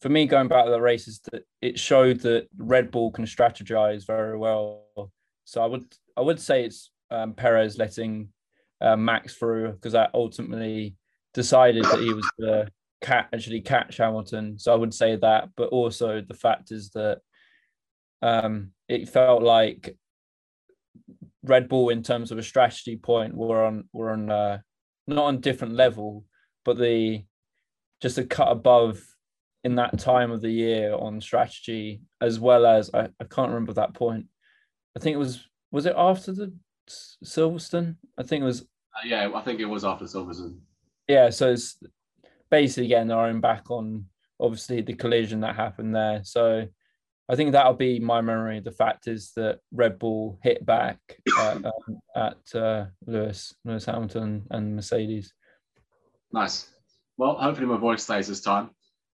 for 0.00 0.08
me, 0.08 0.26
going 0.26 0.48
back 0.48 0.64
to 0.64 0.70
the 0.70 0.80
race 0.80 1.06
is 1.06 1.20
that 1.30 1.44
it 1.60 1.78
showed 1.78 2.20
that 2.20 2.48
Red 2.56 2.90
Bull 2.90 3.10
can 3.10 3.26
strategize 3.26 4.06
very 4.06 4.36
well. 4.36 4.84
So 5.44 5.62
I 5.62 5.66
would 5.66 5.84
I 6.16 6.22
would 6.22 6.40
say 6.40 6.64
it's 6.64 6.90
um, 7.10 7.34
Perez 7.34 7.76
letting 7.76 8.28
uh, 8.80 8.96
Max 8.96 9.34
through 9.34 9.72
because 9.72 9.92
that 9.92 10.10
ultimately 10.14 10.96
decided 11.34 11.84
that 11.84 12.00
he 12.00 12.12
was 12.12 12.28
the 12.38 12.68
cat 13.02 13.28
actually 13.32 13.60
catch 13.60 13.98
Hamilton. 13.98 14.58
So 14.58 14.72
I 14.72 14.76
would 14.76 14.94
say 14.94 15.16
that, 15.16 15.50
but 15.56 15.68
also 15.68 16.20
the 16.20 16.34
fact 16.34 16.70
is 16.70 16.90
that 16.90 17.18
um, 18.22 18.70
it 18.88 19.08
felt 19.08 19.42
like 19.42 19.96
Red 21.42 21.68
Bull 21.68 21.90
in 21.90 22.02
terms 22.02 22.32
of 22.32 22.38
a 22.38 22.42
strategy 22.42 22.96
point 22.96 23.34
were 23.34 23.64
on 23.64 23.88
were 23.92 24.12
on 24.12 24.30
uh, 24.30 24.58
not 25.06 25.26
on 25.26 25.40
different 25.40 25.74
level, 25.74 26.24
but 26.64 26.78
the 26.78 27.24
just 28.00 28.16
a 28.16 28.24
cut 28.24 28.48
above 28.50 29.02
in 29.64 29.74
that 29.76 29.98
time 29.98 30.30
of 30.30 30.40
the 30.40 30.50
year 30.50 30.94
on 30.94 31.20
strategy, 31.20 32.00
as 32.20 32.40
well 32.40 32.66
as 32.66 32.90
I, 32.94 33.08
I 33.20 33.24
can't 33.24 33.50
remember 33.50 33.74
that 33.74 33.94
point. 33.94 34.26
I 34.96 35.00
think 35.00 35.14
it 35.14 35.18
was 35.18 35.46
was 35.70 35.86
it 35.86 35.94
after 35.96 36.32
the 36.32 36.52
Silverstone? 36.88 37.96
I 38.18 38.22
think 38.22 38.42
it 38.42 38.46
was. 38.46 38.62
Uh, 38.62 39.06
yeah, 39.06 39.30
I 39.34 39.40
think 39.42 39.60
it 39.60 39.66
was 39.66 39.84
after 39.84 40.04
Silverstone. 40.04 40.58
Yeah, 41.08 41.30
so 41.30 41.52
it's 41.52 41.78
basically 42.50 42.88
getting 42.88 43.10
our 43.10 43.26
own 43.26 43.40
back 43.40 43.70
on 43.70 44.06
obviously 44.40 44.80
the 44.80 44.94
collision 44.94 45.40
that 45.40 45.56
happened 45.56 45.94
there. 45.94 46.22
So 46.24 46.66
I 47.28 47.36
think 47.36 47.52
that'll 47.52 47.74
be 47.74 48.00
my 48.00 48.20
memory. 48.20 48.60
The 48.60 48.72
fact 48.72 49.06
is 49.06 49.32
that 49.36 49.60
Red 49.72 49.98
Bull 49.98 50.38
hit 50.42 50.66
back 50.66 50.98
at, 51.38 51.56
um, 51.64 52.00
at 52.16 52.54
uh, 52.54 52.86
Lewis, 53.06 53.54
Lewis 53.64 53.84
Hamilton, 53.84 54.46
and 54.50 54.74
Mercedes. 54.74 55.32
Nice. 56.32 56.68
Well, 57.16 57.36
hopefully 57.36 57.66
my 57.66 57.76
voice 57.76 58.02
stays 58.02 58.26
this 58.26 58.40
time. 58.40 58.70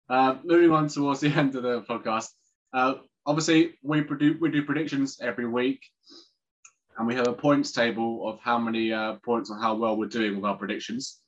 Uh, 0.09 0.35
moving 0.43 0.71
on 0.71 0.87
towards 0.87 1.19
the 1.19 1.27
end 1.35 1.55
of 1.55 1.63
the 1.63 1.81
podcast. 1.81 2.29
Uh, 2.73 2.95
obviously, 3.25 3.73
we, 3.83 4.01
produ- 4.01 4.39
we 4.39 4.49
do 4.49 4.63
predictions 4.63 5.19
every 5.21 5.47
week, 5.47 5.81
and 6.97 7.07
we 7.07 7.15
have 7.15 7.27
a 7.27 7.33
points 7.33 7.71
table 7.71 8.27
of 8.27 8.39
how 8.39 8.57
many 8.57 8.93
uh, 8.93 9.15
points 9.25 9.51
or 9.51 9.57
how 9.57 9.75
well 9.75 9.97
we're 9.97 10.07
doing 10.07 10.35
with 10.35 10.45
our 10.45 10.55
predictions. 10.55 11.19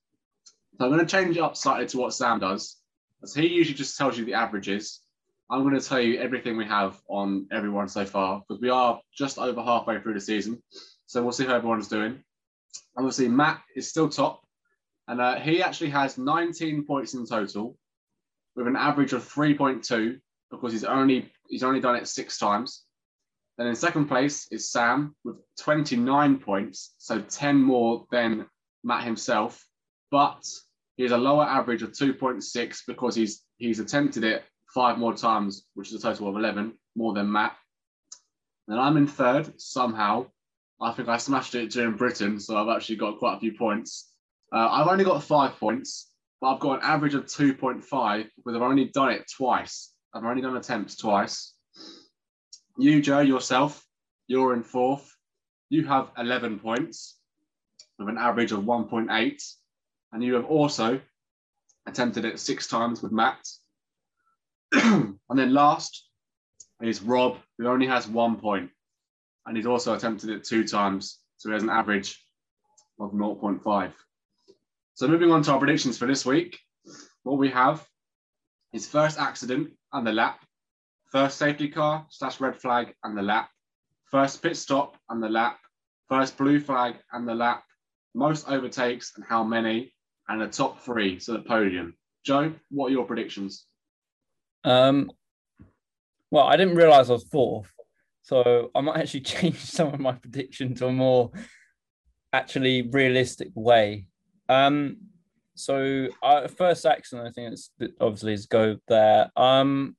So 0.77 0.85
I'm 0.85 0.91
going 0.91 1.05
to 1.05 1.11
change 1.11 1.37
up 1.37 1.57
slightly 1.57 1.87
to 1.87 1.97
what 1.97 2.13
Sam 2.13 2.39
does. 2.39 2.77
As 3.21 3.33
he 3.33 3.47
usually 3.47 3.75
just 3.75 3.97
tells 3.97 4.17
you 4.17 4.23
the 4.23 4.35
averages. 4.35 5.01
I'm 5.51 5.63
going 5.63 5.77
to 5.77 5.85
tell 5.85 5.99
you 5.99 6.19
everything 6.19 6.57
we 6.57 6.65
have 6.65 7.01
on 7.09 7.47
everyone 7.51 7.89
so 7.89 8.05
far 8.05 8.43
because 8.47 8.61
we 8.61 8.69
are 8.69 9.01
just 9.17 9.39
over 9.39 9.61
halfway 9.61 9.99
through 9.99 10.13
the 10.13 10.21
season. 10.21 10.61
So 11.07 11.23
we'll 11.23 11.31
see 11.31 11.45
how 11.45 11.55
everyone's 11.55 11.87
doing. 11.87 12.23
Obviously, 12.95 13.27
Matt 13.27 13.61
is 13.75 13.89
still 13.89 14.09
top, 14.09 14.41
and 15.07 15.19
uh, 15.19 15.35
he 15.37 15.63
actually 15.63 15.89
has 15.89 16.19
19 16.19 16.85
points 16.85 17.15
in 17.15 17.25
total 17.25 17.75
with 18.59 18.67
an 18.67 18.75
average 18.75 19.13
of 19.13 19.23
3.2 19.23 20.19
because 20.51 20.73
he's 20.73 20.83
only 20.83 21.31
he's 21.47 21.63
only 21.63 21.79
done 21.79 21.95
it 21.95 22.05
six 22.09 22.37
times. 22.37 22.83
Then 23.57 23.67
in 23.67 23.75
second 23.75 24.07
place 24.07 24.47
is 24.51 24.69
Sam 24.69 25.15
with 25.23 25.37
29 25.61 26.39
points, 26.39 26.93
so 26.97 27.21
10 27.21 27.55
more 27.55 28.05
than 28.11 28.47
Matt 28.83 29.05
himself. 29.05 29.65
But 30.11 30.45
he 30.97 31.03
has 31.03 31.13
a 31.13 31.17
lower 31.17 31.45
average 31.45 31.83
of 31.83 31.93
2.6 31.93 32.81
because 32.85 33.15
he's 33.15 33.45
he's 33.55 33.79
attempted 33.79 34.25
it 34.25 34.43
five 34.73 34.97
more 34.97 35.13
times, 35.13 35.65
which 35.75 35.93
is 35.93 35.93
a 35.93 36.01
total 36.01 36.27
of 36.27 36.35
11 36.35 36.73
more 36.97 37.13
than 37.13 37.31
Matt. 37.31 37.55
Then 38.67 38.77
I'm 38.77 38.97
in 38.97 39.07
third 39.07 39.53
somehow. 39.59 40.25
I 40.81 40.91
think 40.91 41.07
I 41.07 41.15
smashed 41.15 41.55
it 41.55 41.71
during 41.71 41.95
Britain, 41.95 42.41
so 42.41 42.57
I've 42.57 42.75
actually 42.75 42.97
got 42.97 43.19
quite 43.19 43.37
a 43.37 43.39
few 43.39 43.53
points. 43.53 44.11
Uh, 44.51 44.67
I've 44.69 44.87
only 44.87 45.05
got 45.05 45.23
five 45.23 45.55
points, 45.57 46.09
but 46.41 46.53
I've 46.53 46.59
got 46.59 46.79
an 46.79 46.85
average 46.85 47.13
of 47.13 47.25
2.5 47.25 48.27
because 48.37 48.55
I've 48.55 48.61
only 48.61 48.85
done 48.85 49.11
it 49.11 49.25
twice. 49.35 49.91
I've 50.13 50.23
only 50.23 50.41
done 50.41 50.57
attempts 50.57 50.95
twice. 50.95 51.53
You, 52.77 53.01
Joe, 53.01 53.19
yourself, 53.19 53.85
you're 54.27 54.53
in 54.53 54.63
fourth. 54.63 55.15
You 55.69 55.85
have 55.85 56.11
11 56.17 56.59
points 56.59 57.17
with 57.97 58.09
an 58.09 58.17
average 58.17 58.51
of 58.51 58.61
1.8. 58.61 59.43
And 60.11 60.23
you 60.23 60.33
have 60.35 60.45
also 60.45 60.99
attempted 61.87 62.25
it 62.25 62.39
six 62.39 62.67
times 62.67 63.01
with 63.01 63.11
Matt. 63.11 63.45
and 64.71 65.19
then 65.35 65.53
last 65.53 66.09
is 66.81 67.01
Rob, 67.01 67.37
who 67.57 67.67
only 67.67 67.87
has 67.87 68.07
one 68.07 68.37
point, 68.37 68.69
and 69.45 69.57
he's 69.57 69.65
also 69.65 69.95
attempted 69.95 70.29
it 70.29 70.43
two 70.43 70.65
times, 70.65 71.19
so 71.37 71.49
he 71.49 71.53
has 71.53 71.63
an 71.63 71.69
average 71.69 72.23
of 72.99 73.11
0.5. 73.11 73.91
So 74.99 75.07
moving 75.07 75.31
on 75.31 75.41
to 75.43 75.53
our 75.53 75.59
predictions 75.59 75.97
for 75.97 76.07
this 76.07 76.25
week, 76.25 76.59
what 77.23 77.37
we 77.37 77.49
have 77.51 77.87
is 78.73 78.85
first 78.85 79.17
accident 79.17 79.69
and 79.93 80.05
the 80.05 80.11
lap, 80.11 80.43
first 81.09 81.37
safety 81.37 81.69
car 81.69 82.05
slash 82.09 82.41
red 82.41 82.57
flag 82.57 82.93
and 83.05 83.17
the 83.17 83.21
lap, 83.21 83.49
first 84.11 84.43
pit 84.43 84.57
stop 84.57 84.97
and 85.07 85.23
the 85.23 85.29
lap, 85.29 85.57
first 86.09 86.37
blue 86.37 86.59
flag 86.59 86.95
and 87.13 87.25
the 87.25 87.33
lap, 87.33 87.63
most 88.13 88.49
overtakes 88.49 89.13
and 89.15 89.23
how 89.23 89.41
many, 89.41 89.93
and 90.27 90.41
the 90.41 90.47
top 90.49 90.81
three, 90.81 91.17
so 91.17 91.31
the 91.31 91.43
podium. 91.43 91.95
Joe, 92.25 92.51
what 92.69 92.87
are 92.87 92.91
your 92.91 93.05
predictions? 93.05 93.67
Um, 94.65 95.09
well, 96.29 96.45
I 96.45 96.57
didn't 96.57 96.75
realize 96.75 97.09
I 97.09 97.13
was 97.13 97.29
fourth, 97.31 97.71
so 98.21 98.69
I 98.75 98.81
might 98.81 98.97
actually 98.97 99.21
change 99.37 99.59
some 99.59 99.93
of 99.93 99.99
my 100.01 100.11
prediction 100.11 100.75
to 100.75 100.87
a 100.87 100.91
more 100.91 101.31
actually 102.33 102.81
realistic 102.81 103.47
way. 103.55 104.08
Um, 104.49 104.97
so 105.55 106.07
uh, 106.23 106.47
first 106.47 106.85
action, 106.85 107.19
I 107.19 107.31
think 107.31 107.53
it's 107.53 107.69
obviously 108.01 108.33
is 108.33 108.47
go 108.47 108.77
there. 108.87 109.29
Um, 109.35 109.95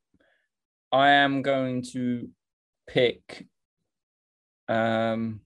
I 0.93 1.11
am 1.11 1.43
going 1.43 1.83
to 1.93 2.29
pick. 2.89 3.47
Um, 4.69 5.41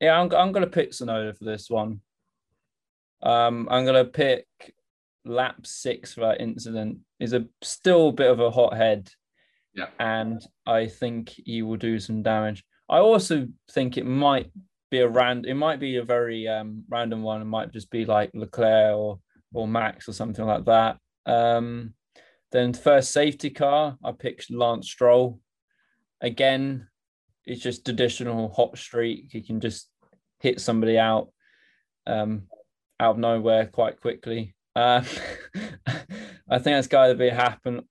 yeah, 0.00 0.18
I'm 0.18 0.32
I'm 0.34 0.52
going 0.52 0.64
to 0.64 0.70
pick 0.70 0.92
Tsunoda 0.92 1.36
for 1.36 1.44
this 1.44 1.68
one. 1.68 2.00
Um, 3.22 3.68
I'm 3.70 3.84
going 3.84 4.04
to 4.04 4.10
pick 4.10 4.46
lap 5.24 5.66
six 5.66 6.14
for 6.14 6.20
that 6.20 6.40
incident. 6.40 6.98
Is 7.20 7.34
a 7.34 7.46
still 7.62 8.08
a 8.08 8.12
bit 8.12 8.30
of 8.30 8.40
a 8.40 8.50
hothead. 8.50 9.10
Yeah, 9.74 9.88
and 9.98 10.40
I 10.66 10.86
think 10.86 11.30
he 11.30 11.62
will 11.62 11.76
do 11.76 11.98
some 11.98 12.22
damage. 12.22 12.64
I 12.88 12.98
also 12.98 13.48
think 13.72 13.98
it 13.98 14.06
might 14.06 14.50
be 14.90 15.00
a 15.00 15.08
rand. 15.08 15.46
It 15.46 15.54
might 15.54 15.80
be 15.80 15.96
a 15.96 16.04
very 16.04 16.48
um, 16.48 16.84
random 16.88 17.22
one. 17.22 17.42
It 17.42 17.46
might 17.46 17.72
just 17.72 17.90
be 17.90 18.04
like 18.04 18.30
Leclerc 18.34 18.96
or 18.96 19.20
or 19.54 19.66
Max 19.66 20.08
or 20.08 20.12
something 20.12 20.44
like 20.44 20.64
that. 20.66 20.98
Um, 21.26 21.94
then 22.52 22.72
first 22.72 23.12
safety 23.12 23.50
car, 23.50 23.96
I 24.04 24.12
picked 24.12 24.50
Lance 24.50 24.88
Stroll. 24.88 25.40
Again, 26.20 26.88
it's 27.44 27.62
just 27.62 27.84
traditional 27.84 28.48
hot 28.48 28.76
streak. 28.76 29.28
He 29.30 29.42
can 29.42 29.60
just 29.60 29.88
hit 30.40 30.60
somebody 30.60 30.98
out 30.98 31.30
um, 32.06 32.44
out 33.00 33.12
of 33.12 33.18
nowhere 33.18 33.66
quite 33.66 34.00
quickly. 34.00 34.54
Uh, 34.74 35.02
I 36.50 36.58
think 36.58 36.76
that's 36.76 36.88
got 36.88 37.08
to 37.08 37.14
be 37.14 37.28
happen. 37.28 37.82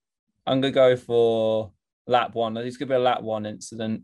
I'm 0.46 0.62
gonna 0.62 0.72
go 0.72 0.96
for 0.96 1.72
lap 2.08 2.34
one. 2.34 2.58
It's 2.58 2.77
gonna 2.77 2.89
be 2.89 2.96
a 2.96 3.00
lap 3.00 3.22
one 3.22 3.46
incident. 3.46 4.04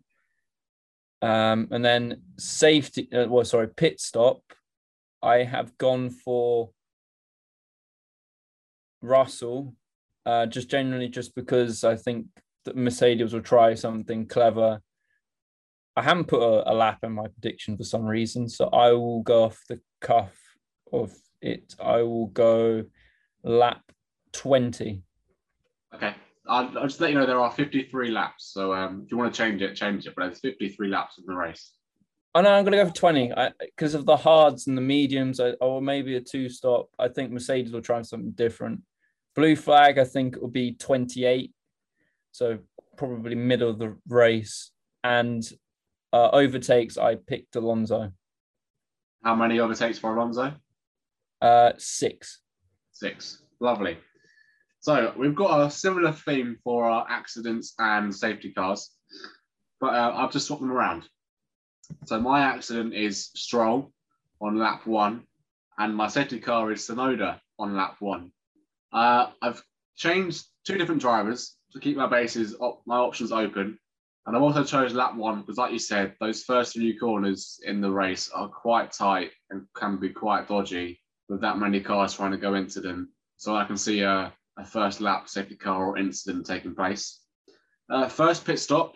Um, 1.23 1.69
and 1.71 1.85
then 1.85 2.21
safety, 2.37 3.07
uh, 3.13 3.27
well, 3.29 3.45
sorry, 3.45 3.69
pit 3.69 4.01
stop. 4.01 4.41
I 5.21 5.43
have 5.43 5.77
gone 5.77 6.09
for 6.09 6.71
Russell, 9.01 9.73
uh, 10.25 10.47
just 10.47 10.69
generally 10.69 11.07
just 11.07 11.33
because 11.33 11.85
I 11.85 11.95
think 11.95 12.27
that 12.65 12.75
Mercedes 12.75 13.31
will 13.31 13.39
try 13.41 13.73
something 13.73 14.27
clever. 14.27 14.81
I 15.95 16.01
haven't 16.01 16.27
put 16.27 16.41
a, 16.41 16.69
a, 16.69 16.73
lap 16.73 16.99
in 17.03 17.13
my 17.13 17.27
prediction 17.27 17.77
for 17.77 17.85
some 17.85 18.03
reason, 18.03 18.49
so 18.49 18.67
I 18.67 18.91
will 18.91 19.21
go 19.21 19.45
off 19.45 19.61
the 19.69 19.79
cuff 20.01 20.37
of 20.91 21.13
it. 21.41 21.73
I 21.81 22.01
will 22.01 22.27
go 22.27 22.83
lap 23.43 23.83
20. 24.33 25.03
Okay. 25.95 26.15
I'll, 26.53 26.77
I'll, 26.77 26.88
just 26.88 27.01
let 27.01 27.12
you 27.12 27.17
know 27.17 27.25
there 27.25 27.39
are 27.39 27.51
53 27.51 28.12
laps. 28.12 28.51
So 28.53 28.74
um, 28.74 29.03
if 29.05 29.12
you 29.12 29.17
want 29.17 29.33
to 29.33 29.38
change 29.38 29.62
it, 29.62 29.75
change 29.75 30.05
it. 30.05 30.13
But 30.15 30.25
there's 30.25 30.39
53 30.39 30.88
laps 30.88 31.17
of 31.17 31.25
the 31.25 31.33
race. 31.33 31.72
I 32.36 32.41
know 32.41 32.53
I'm 32.53 32.63
going 32.63 32.72
to 32.72 32.83
go 32.83 32.88
for 32.88 32.95
20 32.95 33.33
because 33.60 33.93
of 33.93 34.05
the 34.05 34.17
hards 34.17 34.67
and 34.67 34.77
the 34.77 34.81
mediums, 34.81 35.39
or 35.62 35.81
maybe 35.81 36.15
a 36.15 36.22
two 36.22 36.50
stop. 36.50 36.89
I 36.98 37.07
think 37.07 37.31
Mercedes 37.31 37.72
will 37.72 37.81
try 37.81 38.01
something 38.01 38.31
different. 38.31 38.81
Blue 39.36 39.55
flag, 39.55 40.00
I 40.00 40.03
think 40.03 40.36
it 40.36 40.41
will 40.41 40.50
be 40.50 40.74
28. 40.74 41.51
So 42.31 42.60
probably 42.98 43.36
middle 43.36 43.69
of 43.69 43.79
the 43.79 43.95
race. 44.07 44.72
And 45.03 45.43
uh, 46.12 46.29
overtakes, 46.31 46.98
I 46.98 47.15
picked 47.15 47.55
Alonso. 47.55 48.12
How 49.24 49.36
many 49.36 49.60
overtakes 49.60 50.00
for 50.00 50.15
Alonso? 50.15 50.53
Uh, 51.41 51.74
six. 51.77 52.41
Six. 52.91 53.43
Lovely. 53.60 53.98
So 54.83 55.13
we've 55.17 55.33
got 55.33 55.65
a 55.65 55.71
similar 55.71 56.11
theme 56.11 56.57
for 56.61 56.83
our 56.89 57.05
accidents 57.09 57.73
and 57.79 58.13
safety 58.13 58.51
cars, 58.51 58.91
but 59.79 59.93
uh, 59.93 60.11
I've 60.13 60.33
just 60.33 60.47
swapped 60.47 60.61
them 60.61 60.73
around. 60.73 61.03
So 62.03 62.19
my 62.19 62.41
accident 62.41 62.93
is 62.93 63.29
Stroll 63.33 63.93
on 64.41 64.59
lap 64.59 64.85
one, 64.85 65.23
and 65.77 65.95
my 65.95 66.09
safety 66.09 66.37
car 66.37 66.69
is 66.69 66.81
Tsunoda 66.81 67.39
on 67.57 67.77
lap 67.77 67.95
one. 68.01 68.33
Uh, 68.91 69.27
I've 69.41 69.63
changed 69.95 70.43
two 70.67 70.77
different 70.77 70.99
drivers 70.99 71.55
to 71.71 71.79
keep 71.79 71.95
my 71.95 72.07
bases, 72.07 72.53
op- 72.59 72.81
my 72.85 72.97
options 72.97 73.31
open, 73.31 73.79
and 74.25 74.35
I've 74.35 74.43
also 74.43 74.65
chose 74.65 74.93
lap 74.93 75.15
one 75.15 75.39
because, 75.39 75.57
like 75.57 75.71
you 75.71 75.79
said, 75.79 76.13
those 76.19 76.43
first 76.43 76.73
few 76.73 76.99
corners 76.99 77.57
in 77.65 77.79
the 77.79 77.89
race 77.89 78.29
are 78.31 78.49
quite 78.49 78.91
tight 78.91 79.31
and 79.49 79.65
can 79.77 79.97
be 79.97 80.09
quite 80.09 80.49
dodgy 80.49 80.99
with 81.29 81.39
that 81.39 81.57
many 81.57 81.79
cars 81.79 82.15
trying 82.15 82.31
to 82.31 82.37
go 82.37 82.55
into 82.55 82.81
them. 82.81 83.13
So 83.37 83.55
I 83.55 83.63
can 83.63 83.77
see 83.77 84.01
a 84.01 84.33
a 84.57 84.65
first 84.65 85.01
lap 85.01 85.27
safety 85.27 85.55
car 85.55 85.86
or 85.86 85.98
incident 85.98 86.45
taking 86.45 86.75
place. 86.75 87.19
Uh, 87.89 88.07
first 88.07 88.45
pit 88.45 88.60
stop 88.60 88.95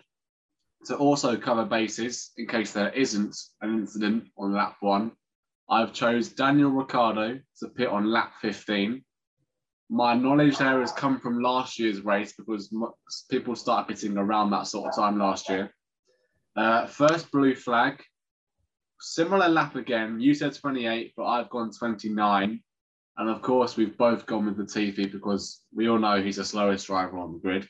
to 0.85 0.95
also 0.95 1.35
cover 1.35 1.65
bases 1.65 2.31
in 2.37 2.47
case 2.47 2.71
there 2.71 2.91
isn't 2.91 3.35
an 3.61 3.73
incident 3.73 4.27
on 4.37 4.53
lap 4.53 4.77
one. 4.79 5.11
I've 5.69 5.93
chose 5.93 6.29
Daniel 6.29 6.71
Ricciardo 6.71 7.39
to 7.59 7.67
pit 7.69 7.89
on 7.89 8.09
lap 8.09 8.33
15. 8.41 9.03
My 9.89 10.13
knowledge 10.13 10.57
there 10.57 10.79
has 10.79 10.91
come 10.91 11.19
from 11.19 11.41
last 11.41 11.79
year's 11.79 12.01
race 12.01 12.33
because 12.37 12.73
people 13.29 13.55
started 13.55 13.87
pitting 13.87 14.17
around 14.17 14.51
that 14.51 14.67
sort 14.67 14.89
of 14.89 14.95
time 14.95 15.17
last 15.17 15.49
year. 15.49 15.73
Uh, 16.55 16.87
first 16.87 17.31
blue 17.31 17.55
flag, 17.55 18.01
similar 18.99 19.47
lap 19.47 19.75
again. 19.75 20.19
You 20.19 20.33
said 20.33 20.55
28, 20.55 21.13
but 21.15 21.25
I've 21.25 21.49
gone 21.49 21.71
29. 21.71 22.61
And 23.17 23.29
of 23.29 23.41
course, 23.41 23.75
we've 23.75 23.97
both 23.97 24.25
gone 24.25 24.45
with 24.45 24.57
Latifi 24.57 25.11
because 25.11 25.61
we 25.73 25.89
all 25.89 25.97
know 25.97 26.21
he's 26.21 26.35
the 26.35 26.45
slowest 26.45 26.87
driver 26.87 27.17
on 27.17 27.33
the 27.33 27.39
grid. 27.39 27.67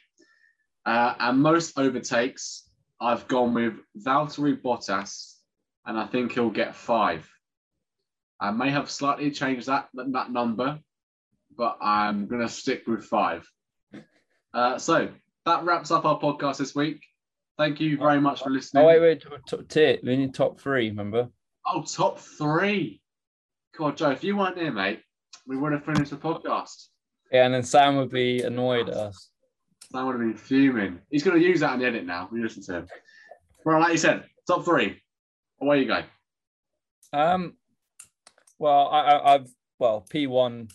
Uh, 0.86 1.14
and 1.20 1.42
most 1.42 1.78
overtakes, 1.80 2.70
I've 3.00 3.28
gone 3.28 3.54
with 3.54 3.76
Valtteri 3.98 4.62
Bottas, 4.62 5.36
and 5.86 5.98
I 5.98 6.06
think 6.08 6.34
he'll 6.34 6.50
get 6.50 6.76
five. 6.76 7.30
I 8.40 8.52
may 8.52 8.70
have 8.72 8.90
slightly 8.90 9.32
changed 9.32 9.68
that 9.68 9.90
that 9.94 10.32
number, 10.32 10.80
but 11.58 11.78
I'm 11.82 12.28
going 12.28 12.42
to 12.42 12.50
stick 12.50 12.86
with 12.86 13.06
five. 13.06 13.50
Uh, 14.54 14.78
so 14.78 15.10
that 15.46 15.64
wraps 15.64 15.92
up 15.92 16.06
our 16.06 16.20
podcast 16.20 16.58
this 16.58 16.76
week. 16.76 17.04
Thank 17.58 17.80
you 17.80 17.98
very 17.98 18.22
much 18.22 18.44
for 18.44 18.50
listening. 18.50 18.84
Oh 18.84 18.88
wait, 18.88 19.02
wait, 19.02 19.24
top 19.48 19.68
tier. 19.68 19.98
We 20.04 20.18
need 20.18 20.34
top 20.34 20.60
three. 20.60 20.90
Remember? 20.90 21.30
Oh, 21.66 21.82
top 21.82 22.20
three. 22.20 23.02
God, 23.78 23.98
Joe, 23.98 24.12
if 24.12 24.24
you 24.24 24.38
weren't 24.38 24.58
here, 24.58 24.72
mate, 24.72 25.02
we 25.48 25.58
would 25.58 25.72
have 25.72 25.86
finished 25.86 26.12
the 26.12 26.18
podcast. 26.18 26.88
Yeah, 27.32 27.46
and 27.46 27.54
then 27.54 27.64
Sam 27.64 27.96
would 27.98 28.12
be 28.12 28.42
annoyed 28.42 28.90
at 28.90 28.96
us. 28.96 29.30
Sam 29.92 30.06
would 30.06 30.14
have 30.14 30.22
been 30.22 30.36
fuming. 30.36 31.00
He's 31.10 31.24
going 31.24 31.40
to 31.40 31.46
use 31.46 31.62
that 31.62 31.74
in 31.74 31.80
the 31.80 31.86
edit 31.86 32.06
now. 32.06 32.30
We 32.32 32.42
listen 32.42 32.64
to 32.64 32.74
him. 32.74 32.88
Well, 33.66 33.80
like 33.80 33.94
you 33.94 33.98
said, 33.98 34.26
top 34.46 34.66
three. 34.66 35.02
Away 35.62 35.80
you 35.80 35.88
go. 35.88 36.04
Um, 37.14 37.56
well, 38.60 38.90
I, 38.90 39.34
have 39.34 39.48
well 39.80 40.02
P 40.02 40.28
one 40.28 40.68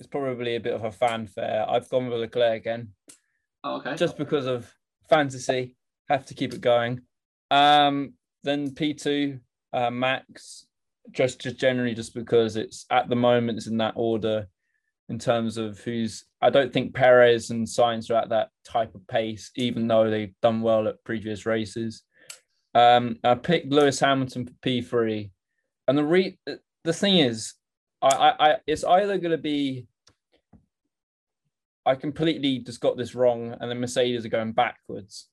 is 0.00 0.06
probably 0.06 0.56
a 0.56 0.60
bit 0.60 0.74
of 0.74 0.84
a 0.84 0.90
fanfare. 0.90 1.64
I've 1.68 1.88
gone 1.88 2.08
with 2.08 2.20
Leclerc 2.20 2.56
again. 2.56 2.88
Oh, 3.62 3.76
okay. 3.76 3.94
Just 3.94 4.16
because 4.16 4.46
of 4.46 4.72
fantasy, 5.08 5.76
have 6.08 6.26
to 6.26 6.34
keep 6.34 6.54
it 6.54 6.60
going. 6.60 7.02
Um, 7.50 8.14
then 8.42 8.74
P 8.74 8.94
two, 8.94 9.40
uh, 9.72 9.90
Max, 9.90 10.66
just 11.10 11.40
just 11.40 11.58
generally 11.58 11.94
just 11.94 12.14
because 12.14 12.56
it's 12.56 12.86
at 12.90 13.08
the 13.08 13.16
moment 13.16 13.58
it's 13.58 13.66
in 13.66 13.76
that 13.76 13.92
order 13.96 14.46
in 15.08 15.18
terms 15.18 15.58
of 15.58 15.78
who's 15.80 16.24
I 16.40 16.50
don't 16.50 16.72
think 16.72 16.94
Perez 16.94 17.50
and 17.50 17.66
Sainz 17.66 18.10
are 18.10 18.20
at 18.22 18.30
that 18.30 18.48
type 18.64 18.94
of 18.94 19.06
pace, 19.06 19.50
even 19.56 19.86
though 19.86 20.10
they've 20.10 20.34
done 20.40 20.62
well 20.62 20.88
at 20.88 21.02
previous 21.04 21.46
races. 21.46 22.02
Um, 22.74 23.18
I 23.22 23.34
picked 23.34 23.72
Lewis 23.72 24.00
Hamilton 24.00 24.46
for 24.46 24.52
P3. 24.66 25.30
And 25.86 25.98
the 25.98 26.04
re 26.04 26.38
the 26.84 26.92
thing 26.92 27.18
is, 27.18 27.54
I, 28.00 28.08
I, 28.08 28.50
I 28.50 28.56
it's 28.66 28.84
either 28.84 29.18
going 29.18 29.32
to 29.32 29.38
be 29.38 29.86
I 31.86 31.94
completely 31.94 32.60
just 32.60 32.80
got 32.80 32.96
this 32.96 33.14
wrong, 33.14 33.54
and 33.60 33.70
the 33.70 33.74
Mercedes 33.74 34.24
are 34.24 34.30
going 34.30 34.52
backwards. 34.52 35.28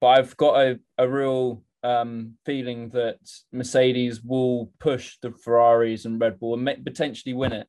But 0.00 0.18
I've 0.18 0.36
got 0.36 0.60
a, 0.60 0.80
a 0.98 1.08
real 1.08 1.62
um, 1.82 2.34
feeling 2.44 2.88
that 2.90 3.18
Mercedes 3.52 4.22
will 4.22 4.72
push 4.78 5.18
the 5.20 5.32
Ferraris 5.32 6.04
and 6.04 6.20
Red 6.20 6.38
Bull 6.38 6.54
and 6.54 6.64
may, 6.64 6.76
potentially 6.76 7.34
win 7.34 7.52
it. 7.52 7.66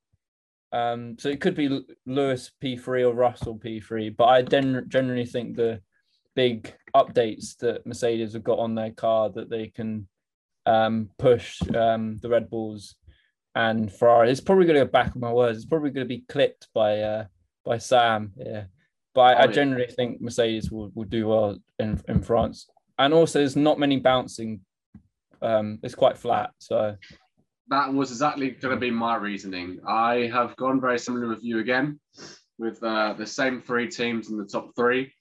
Um, 0.72 1.18
so 1.20 1.30
it 1.30 1.40
could 1.40 1.56
be 1.56 1.84
Lewis 2.06 2.52
P3 2.64 3.08
or 3.08 3.14
Russell 3.14 3.60
P3, 3.60 4.16
but 4.16 4.26
I 4.26 4.42
den- 4.42 4.86
generally 4.88 5.26
think 5.26 5.56
the 5.56 5.82
big 6.36 6.74
updates 6.96 7.58
that 7.58 7.86
Mercedes 7.86 8.34
have 8.34 8.44
got 8.44 8.60
on 8.60 8.76
their 8.76 8.92
car 8.92 9.30
that 9.30 9.50
they 9.50 9.68
can 9.68 10.08
um, 10.66 11.10
push 11.18 11.62
um, 11.76 12.20
the 12.22 12.30
Red 12.30 12.50
Bulls 12.50 12.96
and 13.56 13.92
Ferrari. 13.92 14.32
It's 14.32 14.42
probably 14.42 14.66
going 14.66 14.80
to 14.80 14.86
go 14.86 14.92
back 14.92 15.16
on 15.16 15.22
my 15.22 15.32
words. 15.32 15.58
It's 15.58 15.68
probably 15.68 15.92
going 15.92 16.06
to 16.06 16.16
be 16.16 16.26
clipped 16.28 16.68
by 16.74 17.02
uh, 17.02 17.26
by 17.64 17.78
Sam. 17.78 18.34
Yeah, 18.36 18.66
but 19.14 19.22
I, 19.22 19.34
oh, 19.34 19.38
I 19.44 19.48
generally 19.48 19.86
yeah. 19.88 19.96
think 19.96 20.22
Mercedes 20.22 20.72
will, 20.72 20.92
will 20.96 21.06
do 21.06 21.28
well 21.28 21.58
in 21.80 22.02
in 22.08 22.22
France. 22.22 22.68
And 22.98 23.14
also, 23.14 23.40
there's 23.40 23.56
not 23.56 23.80
many 23.80 24.00
bouncing. 24.00 24.62
Um, 25.42 25.80
it's 25.84 25.96
quite 25.96 26.18
flat, 26.18 26.52
so. 26.60 26.96
That 27.70 27.94
was 27.94 28.12
exactly 28.12 28.52
going 28.52 28.76
to 28.76 28.80
be 28.80 28.92
my 28.92 29.16
reasoning. 29.16 29.80
I 29.88 30.30
have 30.32 30.56
gone 30.58 30.80
very 30.80 31.00
similar 31.00 31.28
with 31.28 31.44
you 31.44 31.60
again, 31.60 32.00
with 32.58 32.84
uh, 32.84 33.14
the 33.14 33.26
same 33.26 33.62
three 33.62 33.88
teams 33.88 34.30
in 34.30 34.38
the 34.38 34.46
top 34.46 34.72
three, 34.76 35.12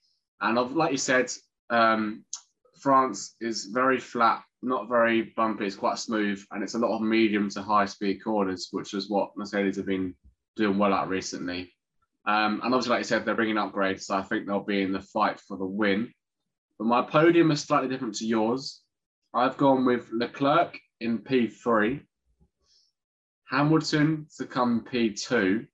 and 0.40 0.58
I've, 0.58 0.72
like 0.72 0.92
you 0.92 0.98
said, 0.98 1.30
um, 1.70 2.24
France 2.80 3.36
is 3.40 3.66
very 3.66 3.98
flat 3.98 4.42
not 4.62 4.88
very 4.88 5.22
bumpy. 5.36 5.66
It's 5.66 5.76
quite 5.76 5.98
smooth, 5.98 6.42
and 6.52 6.62
it's 6.62 6.74
a 6.74 6.78
lot 6.78 6.94
of 6.94 7.02
medium 7.02 7.50
to 7.50 7.62
high 7.62 7.86
speed 7.86 8.22
corners, 8.22 8.68
which 8.70 8.94
is 8.94 9.10
what 9.10 9.36
Mercedes 9.36 9.76
have 9.76 9.86
been 9.86 10.14
doing 10.56 10.78
well 10.78 10.94
at 10.94 11.08
recently. 11.08 11.74
Um, 12.26 12.60
and 12.62 12.72
obviously, 12.72 12.90
like 12.90 13.00
you 13.00 13.04
said, 13.04 13.24
they're 13.24 13.34
bringing 13.34 13.56
upgrades, 13.56 14.02
so 14.02 14.16
I 14.16 14.22
think 14.22 14.46
they'll 14.46 14.60
be 14.60 14.82
in 14.82 14.92
the 14.92 15.00
fight 15.00 15.40
for 15.40 15.56
the 15.56 15.66
win. 15.66 16.12
But 16.82 16.88
my 16.88 17.02
podium 17.02 17.52
is 17.52 17.62
slightly 17.62 17.88
different 17.88 18.16
to 18.16 18.26
yours. 18.26 18.82
I've 19.32 19.56
gone 19.56 19.84
with 19.84 20.08
Leclerc 20.10 20.76
in 20.98 21.20
P3, 21.20 22.00
Hamilton 23.48 24.26
to 24.36 24.46
come 24.46 24.84
P2, 24.92 25.64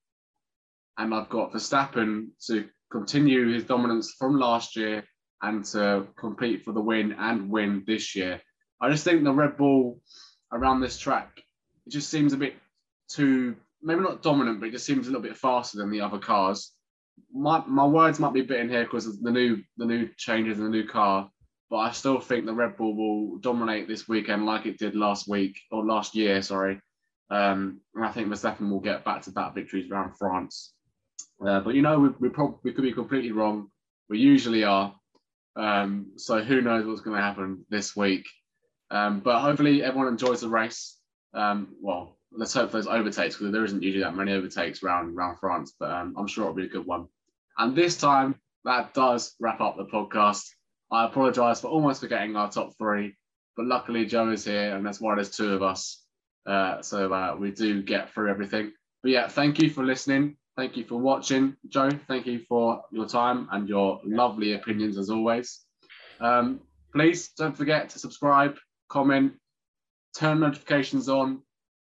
and 0.98 1.14
I've 1.14 1.30
got 1.30 1.54
Verstappen 1.54 2.26
to 2.48 2.68
continue 2.92 3.54
his 3.54 3.64
dominance 3.64 4.16
from 4.18 4.38
last 4.38 4.76
year 4.76 5.02
and 5.40 5.64
to 5.72 6.08
compete 6.18 6.62
for 6.62 6.74
the 6.74 6.82
win 6.82 7.12
and 7.12 7.48
win 7.48 7.84
this 7.86 8.14
year. 8.14 8.42
I 8.78 8.90
just 8.90 9.04
think 9.04 9.24
the 9.24 9.32
Red 9.32 9.56
Bull 9.56 10.02
around 10.52 10.80
this 10.80 10.98
track 10.98 11.42
it 11.86 11.90
just 11.90 12.10
seems 12.10 12.34
a 12.34 12.36
bit 12.36 12.54
too 13.08 13.56
maybe 13.80 14.02
not 14.02 14.22
dominant, 14.22 14.60
but 14.60 14.68
it 14.68 14.72
just 14.72 14.84
seems 14.84 15.06
a 15.06 15.10
little 15.10 15.22
bit 15.22 15.38
faster 15.38 15.78
than 15.78 15.90
the 15.90 16.02
other 16.02 16.18
cars. 16.18 16.74
My 17.32 17.62
my 17.66 17.86
words 17.86 18.18
might 18.18 18.32
be 18.32 18.42
bitten 18.42 18.68
here 18.68 18.84
because 18.84 19.06
of 19.06 19.20
the 19.22 19.30
new 19.30 19.62
the 19.76 19.86
new 19.86 20.08
changes 20.16 20.58
in 20.58 20.64
the 20.64 20.70
new 20.70 20.86
car, 20.86 21.30
but 21.70 21.76
I 21.78 21.92
still 21.92 22.20
think 22.20 22.46
the 22.46 22.54
Red 22.54 22.76
Bull 22.76 22.94
will 22.94 23.38
dominate 23.38 23.88
this 23.88 24.08
weekend 24.08 24.46
like 24.46 24.66
it 24.66 24.78
did 24.78 24.94
last 24.94 25.28
week 25.28 25.58
or 25.70 25.84
last 25.84 26.14
year. 26.14 26.42
Sorry, 26.42 26.80
um, 27.30 27.80
and 27.94 28.04
I 28.04 28.12
think 28.12 28.28
Verstappen 28.28 28.70
will 28.70 28.80
get 28.80 29.04
back 29.04 29.22
to 29.22 29.30
back 29.30 29.54
victories 29.54 29.90
around 29.90 30.16
France. 30.18 30.72
Uh, 31.44 31.60
but 31.60 31.74
you 31.74 31.82
know, 31.82 31.98
we, 31.98 32.08
we 32.20 32.28
probably 32.28 32.58
we 32.64 32.72
could 32.72 32.82
be 32.82 32.92
completely 32.92 33.32
wrong. 33.32 33.68
We 34.08 34.18
usually 34.18 34.64
are. 34.64 34.94
Um, 35.56 36.12
so 36.16 36.42
who 36.42 36.60
knows 36.60 36.86
what's 36.86 37.00
going 37.00 37.16
to 37.16 37.22
happen 37.22 37.64
this 37.68 37.96
week? 37.96 38.26
Um, 38.90 39.20
but 39.20 39.40
hopefully 39.40 39.82
everyone 39.82 40.08
enjoys 40.08 40.40
the 40.40 40.48
race. 40.48 40.96
Um, 41.34 41.74
well, 41.80 42.17
let's 42.32 42.54
hope 42.54 42.72
there's 42.72 42.86
overtakes 42.86 43.36
because 43.36 43.52
there 43.52 43.64
isn't 43.64 43.82
usually 43.82 44.04
that 44.04 44.14
many 44.14 44.32
overtakes 44.32 44.82
around 44.82 45.16
around 45.16 45.38
France, 45.38 45.74
but 45.78 45.90
um, 45.90 46.14
I'm 46.16 46.26
sure 46.26 46.44
it'll 46.44 46.54
be 46.54 46.64
a 46.64 46.68
good 46.68 46.86
one. 46.86 47.06
And 47.56 47.74
this 47.74 47.96
time, 47.96 48.36
that 48.64 48.94
does 48.94 49.34
wrap 49.40 49.60
up 49.60 49.76
the 49.76 49.86
podcast. 49.86 50.44
I 50.90 51.04
apologise 51.04 51.60
for 51.60 51.68
almost 51.68 52.00
forgetting 52.00 52.36
our 52.36 52.50
top 52.50 52.76
three, 52.78 53.16
but 53.56 53.66
luckily 53.66 54.06
Joe 54.06 54.30
is 54.30 54.44
here, 54.44 54.76
and 54.76 54.84
that's 54.84 55.00
why 55.00 55.14
there's 55.14 55.36
two 55.36 55.54
of 55.54 55.62
us. 55.62 56.04
Uh, 56.46 56.80
so 56.82 57.12
uh, 57.12 57.36
we 57.38 57.50
do 57.50 57.82
get 57.82 58.12
through 58.12 58.30
everything. 58.30 58.72
But 59.02 59.12
yeah, 59.12 59.28
thank 59.28 59.60
you 59.60 59.70
for 59.70 59.84
listening. 59.84 60.36
Thank 60.56 60.76
you 60.76 60.84
for 60.84 60.96
watching, 60.96 61.56
Joe. 61.68 61.90
Thank 62.08 62.26
you 62.26 62.40
for 62.48 62.82
your 62.90 63.06
time 63.06 63.48
and 63.52 63.68
your 63.68 64.00
lovely 64.04 64.54
opinions 64.54 64.98
as 64.98 65.10
always. 65.10 65.60
Um, 66.20 66.60
please 66.92 67.28
don't 67.36 67.56
forget 67.56 67.90
to 67.90 67.98
subscribe, 67.98 68.56
comment, 68.88 69.34
turn 70.16 70.40
notifications 70.40 71.08
on, 71.08 71.42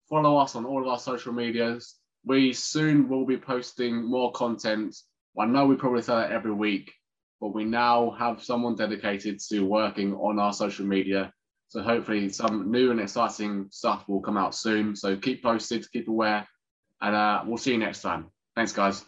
follow 0.10 0.38
us 0.38 0.56
on 0.56 0.66
all 0.66 0.82
of 0.82 0.88
our 0.88 1.00
social 1.00 1.34
medias. 1.34 1.96
We 2.26 2.54
soon 2.54 3.08
will 3.08 3.26
be 3.26 3.38
posting 3.38 4.04
more 4.04 4.32
content. 4.34 4.96
I 5.40 5.46
know 5.46 5.66
we 5.66 5.76
probably 5.76 6.02
say 6.02 6.16
that 6.16 6.32
every 6.32 6.52
week, 6.52 6.92
but 7.40 7.54
we 7.54 7.64
now 7.64 8.12
have 8.12 8.44
someone 8.44 8.76
dedicated 8.76 9.40
to 9.50 9.62
working 9.62 10.14
on 10.16 10.40
our 10.40 10.52
social 10.52 10.86
media. 10.86 11.32
So 11.70 11.82
hopefully 11.82 12.30
some 12.30 12.72
new 12.72 12.92
and 12.92 13.00
exciting 13.00 13.68
stuff 13.70 14.08
will 14.10 14.22
come 14.22 14.38
out 14.38 14.56
soon. 14.56 14.96
So 14.96 15.16
keep 15.16 15.44
posted, 15.44 15.90
keep 15.92 16.08
aware, 16.08 16.48
and 17.00 17.16
uh, 17.16 17.44
we'll 17.46 17.58
see 17.58 17.72
you 17.72 17.78
next 17.78 18.02
time. 18.02 18.28
Thanks, 18.56 18.74
guys. 18.74 19.06